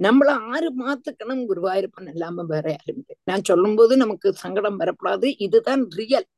[0.00, 3.16] நம்மள ஆறு மாத்துக்கணும் குருவாயிருப்பன் இல்லாம வேற யாரும் இல்லை.
[3.24, 6.28] நான் சொல்லும்போது நமக்கு சங்கடம் வரக்கூடாது இதுதான் ரியல்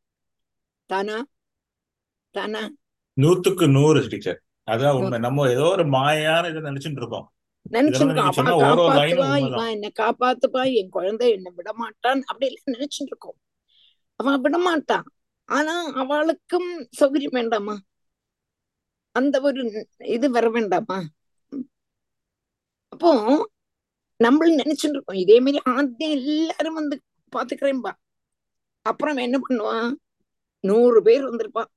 [0.90, 1.18] தானா?
[2.34, 2.62] தானா?
[3.16, 5.18] நூத்துக்கு நூறு டீச்சர் அதான் உண்மை.
[5.18, 7.28] நம்ம ஏதோ ஒரு மாயான இதை நினைச்சுட்டு இருக்கோம்
[9.74, 13.38] என்ன காப்பாத்துப்பா என் குழந்தை என்ன விட மாட்டான் அப்படி எல்லாம் நினைச்சிட்டு இருக்கோம்.
[14.20, 15.06] அவன் விட மாட்டான்
[15.48, 16.68] ஆனா அவளுக்கும்
[17.00, 17.78] சௌகரியம் வேண்டாமா?
[19.12, 20.98] அந்த ஒரு இது வர வேண்டாமா?
[22.88, 23.10] அப்போ
[24.16, 27.02] நம்மளும் நினைச்சுட்டு இருக்கோம் இதே மாதிரி ஆத்தியம் எல்லாரும் வந்து
[27.36, 27.92] பாத்துக்கிறேன்பா.
[28.82, 29.92] அப்புறம் என்ன பண்ணுவான்
[30.60, 31.70] நூறு பேர் வந்திருப்பான்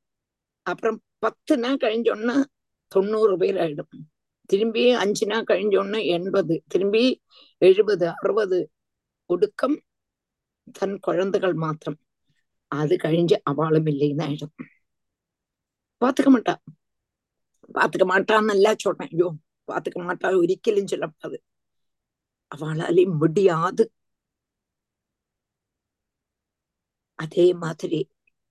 [0.62, 2.44] அப்புறம் பத்து நாள் கழிஞ்சோன்னா
[2.88, 3.94] தொண்ணூறு பேர் ஆயிடும்.
[4.46, 6.64] திரும்பி அஞ்சு நாள் கழிஞ்சோன்னா எண்பது.
[6.68, 7.22] திரும்பி
[7.58, 8.60] எழுபது அறுபது.
[9.26, 9.78] ஒடுக்கம்
[10.72, 11.98] தன் குழந்தைகள் மாத்திரம்.
[12.73, 14.55] அது கழிஞ்சு அவளும் இல்லைன்னு ஆயிடும்
[16.03, 16.55] பாத்துக்க மாட்டா
[17.75, 19.29] பாத்துக்க மாட்டான்னு எல்லாம் சொல்றேன் ஐயோ
[19.69, 21.39] பாத்துக்க மாட்டா ഒരിക്കലും சொல்லக்கூடாது
[22.53, 23.85] அவளாலே முடியாது
[27.19, 28.01] அதே மாதிரி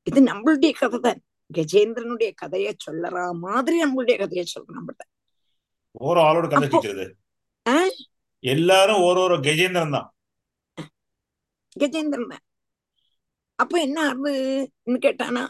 [0.08, 1.20] இது நம்மளுடைய கதை தான்
[1.50, 5.06] கஜேந்திரனுடைய கதையை சொல்லற மாதிரி நம்மளுடைய கதையை சொல்றோம் நம்மள்ட்ட
[6.02, 7.08] ஒரு ஆளோட கதை அப்போ டீச்சர் இது
[7.66, 7.76] ஆ
[8.44, 10.08] எல்லாரும் ஒரு ஒரு கஜேந்திரன் தான்
[11.76, 12.44] கஜேந்திரன் தான்
[13.59, 15.43] அப்ப என்ன ஆறுதுன்னு கேட்டானா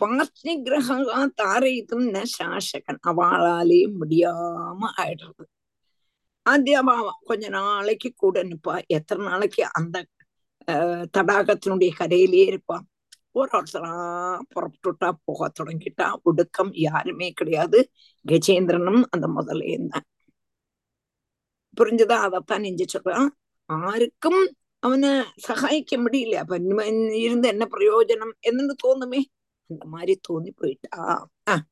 [0.00, 0.96] பார்த்தி கிரகா
[1.42, 5.44] தாரயித்தும் ந சாசகன் அவளாலே முடியாம ஆயிடுறது.
[6.46, 6.90] ஆദ്യം
[7.24, 8.74] கொஞ்ச நாளைக்கு கூட நிப்பா.
[8.86, 9.96] எத்தனை நாளைக்கு அந்த
[11.16, 12.84] தடாகத்தினுடைய கரையிலேயே இருப்பான்
[13.32, 13.92] ஒரு ஒருத்தரா
[14.54, 16.06] புறப்பட்டுட்டா போக தொடங்கிட்டா.
[16.22, 17.78] ஒடுக்கம் யாருமே கிடையாது.
[18.24, 20.06] கஜேந்திரனும் அந்த முதலே தான்.
[21.78, 22.16] புரிஞ்சுதா?
[22.26, 23.28] அதைத்தான் நெஞ்சு சொல்றான்
[23.68, 24.40] ஆருக்கும்
[24.83, 25.09] அவனை
[25.47, 26.85] சகாயிக்க முடியல அப்ப இனிமே
[27.25, 29.21] இருந்து என்ன பிரயோஜனம் என்னன்னு தோணுமே
[29.69, 30.97] அந்த மாதிரி தோணி போயிட்டா
[31.53, 31.63] ஆஹ்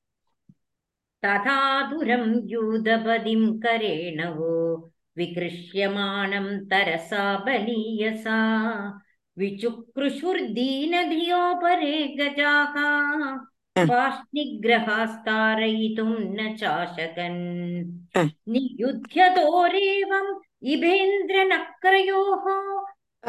[1.24, 4.54] तथाधुरं यूदपदिं करेण वो
[5.18, 8.38] विकृष्यमाणं तरसा बलीयसा
[10.62, 12.76] विचुक्रुषुर्दीनधियोपरे गजाः
[13.76, 17.44] ஆஹ் पाष्निग्रहास्तारयितुं न चाशकन्
[18.16, 20.32] ஆஹ் नियुध्यतोरेवम्
[20.74, 22.84] इभेन्द्रनक्रयोः ஆஹ்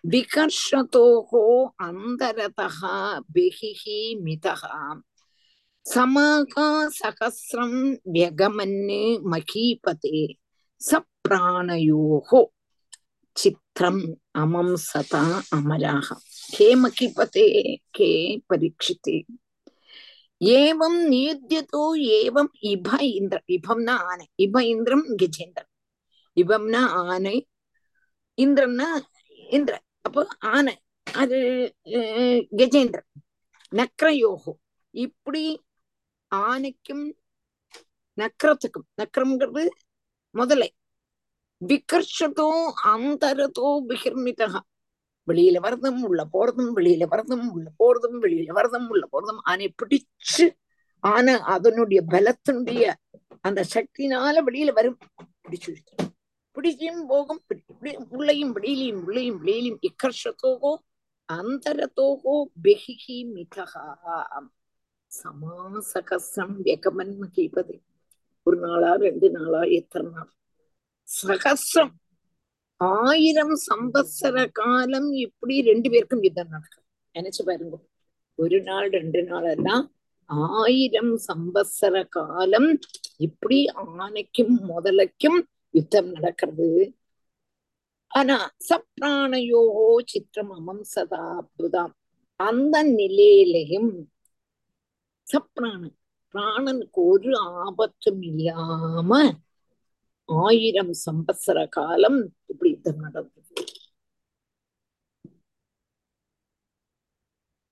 [0.07, 1.45] விகர்ஷதோகோ
[1.83, 2.97] அந்தரதா
[3.35, 4.79] பிகிஹி மிதகா
[5.85, 6.55] சமாக
[6.97, 7.81] சகசிரம்
[8.13, 9.01] வியகமன்னு
[9.33, 10.21] மகீபதே
[10.81, 12.43] சப்ராணயோகோ
[13.37, 14.05] சித்திரம்
[14.35, 16.09] அமம் சதா அமராக
[16.53, 17.49] ஹே மகிபதே
[17.97, 18.11] ஹே
[18.49, 19.17] பரீட்சித்தே
[20.41, 21.85] ஏவம் நீத்யதோ
[22.17, 25.73] ஏவம் இப இந்திர இபம்னா ஆனை இப இந்திரம் கஜேந்திரன்
[26.37, 27.37] இபம்னா ஆனை
[28.39, 28.89] இந்திரன்னா
[29.49, 30.75] இந்திரன் அப்போ ஆனை
[31.07, 31.39] அது
[32.59, 33.09] கஜேந்திரன்
[33.73, 34.53] நக்ரயோகோ
[34.95, 35.43] இப்படி
[36.31, 37.05] ஆனைக்கும்
[38.19, 39.65] நக்ரத்துக்கும் நக்ரம்ங்கிறது
[40.35, 40.69] முதலை
[41.61, 42.49] விகர்ஷதோ
[42.87, 44.49] அந்தரதோ விகர்மிதா
[45.29, 50.47] வெளியில வரதும் உள்ள போறதும் வெளியில வரதும் உள்ள போறதும் வெளியில வரதும் உள்ள போறதும் ஆனை பிடிச்சு
[51.05, 52.85] ஆனா அதனுடைய பலத்தினுடைய
[53.41, 54.99] அந்த சக்தினால வெளியில வரும்
[55.43, 55.73] பிடிச்சு
[56.56, 56.56] இழுத்துரும்.
[56.56, 60.72] பிடிச்சும் போகும் பிடி- பிடி- உள்ளையும் வெளியிலையும் உள்ளையும் வெளியிலையும் இக்கர்ஷத்தோகோ
[61.30, 62.34] അന്തരത്തോഹോ
[62.64, 63.74] ബഹിഹി മിഥഹ
[65.12, 67.78] സമാസഹസ്രം വ്യകമൻ മഹീപതി
[68.48, 70.28] ഒരു നാളാ രണ്ട് നാളാ എത്ര നാൾ
[71.08, 71.94] சகசிரம்
[72.82, 76.86] ஆயிரம் சம்பத்சர காலம் இப்படி ரெண்டு பேருக்கும் யுத்தம் நடக்கும்
[77.16, 77.78] நினைச்சு பாருங்க
[78.40, 79.86] ஒரு நாள் ரெண்டு நாள் எல்லாம்
[80.60, 82.70] ஆயிரம் சம்பத்சர காலம்
[83.20, 83.60] இப்படி
[83.96, 85.40] ஆனைக்கும் முதலைக்கும்
[85.77, 86.69] யுத்தம் நடக்கிறது.
[88.11, 88.37] ஆனா
[88.69, 89.63] சப்ராணையோ
[90.13, 91.93] சித்திரம் அமம் சதா அற்புதம்
[92.41, 93.91] அந்த நிலையிலையும்
[95.27, 95.95] சப்ராணன்
[96.35, 97.31] பிராணனுக்கு ஒரு
[97.65, 99.11] ஆபத்தும் இல்லாம
[100.29, 102.19] ஆயிரம் சம்பத்சர காலம்
[102.53, 103.43] இப்படி யுத்தம் நடந்தது.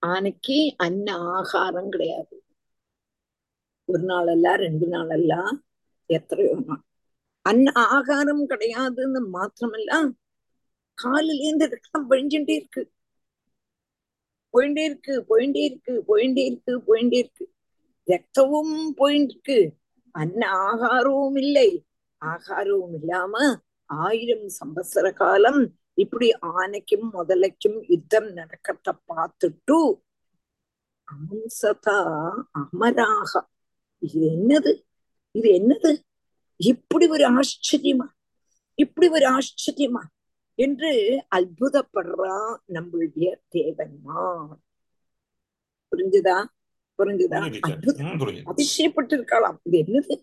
[0.03, 2.37] ஆனைக்கு அன்ன ஆகாரம் கிடையாது.
[3.89, 5.33] ஒரு நாள் அல்ல ரெண்டு நாள் அல்ல
[6.11, 6.83] எத்தனையோ நாள்.
[7.47, 10.13] அன்ன ஆகாரம் கிடையாதுன்னு மாத்திரமல்ல
[10.99, 12.93] காலில ரத்தம் பொழிஞ்சுட்டே இருக்கு.
[14.55, 17.45] போயிட்டே இருக்கு போயிட்டே இருக்கு போயிட்டே இருக்கு போயிட்டே இருக்கு.
[18.07, 19.73] ரத்தமும் போயிட்டு
[20.11, 21.87] அன்ன ஆகாரமும் இல்லை.
[22.23, 29.79] ஆகாரமும் இல்லாம ஆயிரம் சம்பத்சர காலம் இப்படி ஆனைக்கும் முதலைக்கும் யுத்தம் நடக்கத்த பார்த்துட்டு
[31.09, 31.99] அம்சதா
[32.51, 33.33] அமராக.
[33.99, 34.73] இது என்னது?
[35.33, 35.91] இது என்னது?
[36.67, 38.07] இப்படி ஒரு ஆச்சரியமா?
[38.79, 40.03] இப்படி ஒரு ஆச்சரியமா?
[40.59, 40.91] என்று
[41.37, 42.35] அற்புதப்படுறா
[42.73, 44.53] நம்மளுடைய தேவன்மார்
[45.93, 46.37] புரிஞ்சுதா?
[46.99, 47.39] புரிஞ்சுதா?
[47.61, 48.47] அற்புதம்.
[48.47, 50.17] அதிசயப்பட்டு இருக்கலாம் இது என்னது?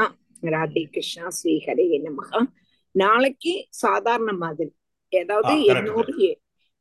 [0.42, 2.30] ராதே கிருஷ்ணா ஸ்ரீஹரே நமக
[2.94, 4.70] நாளைக்கு சாதாரண மாதிரி
[5.12, 6.12] ஏதாவது என்னோடு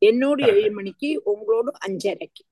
[0.02, 2.44] என்னோடு ஏழு மணிக்கு உங்களோட அஞ்சரைக்கு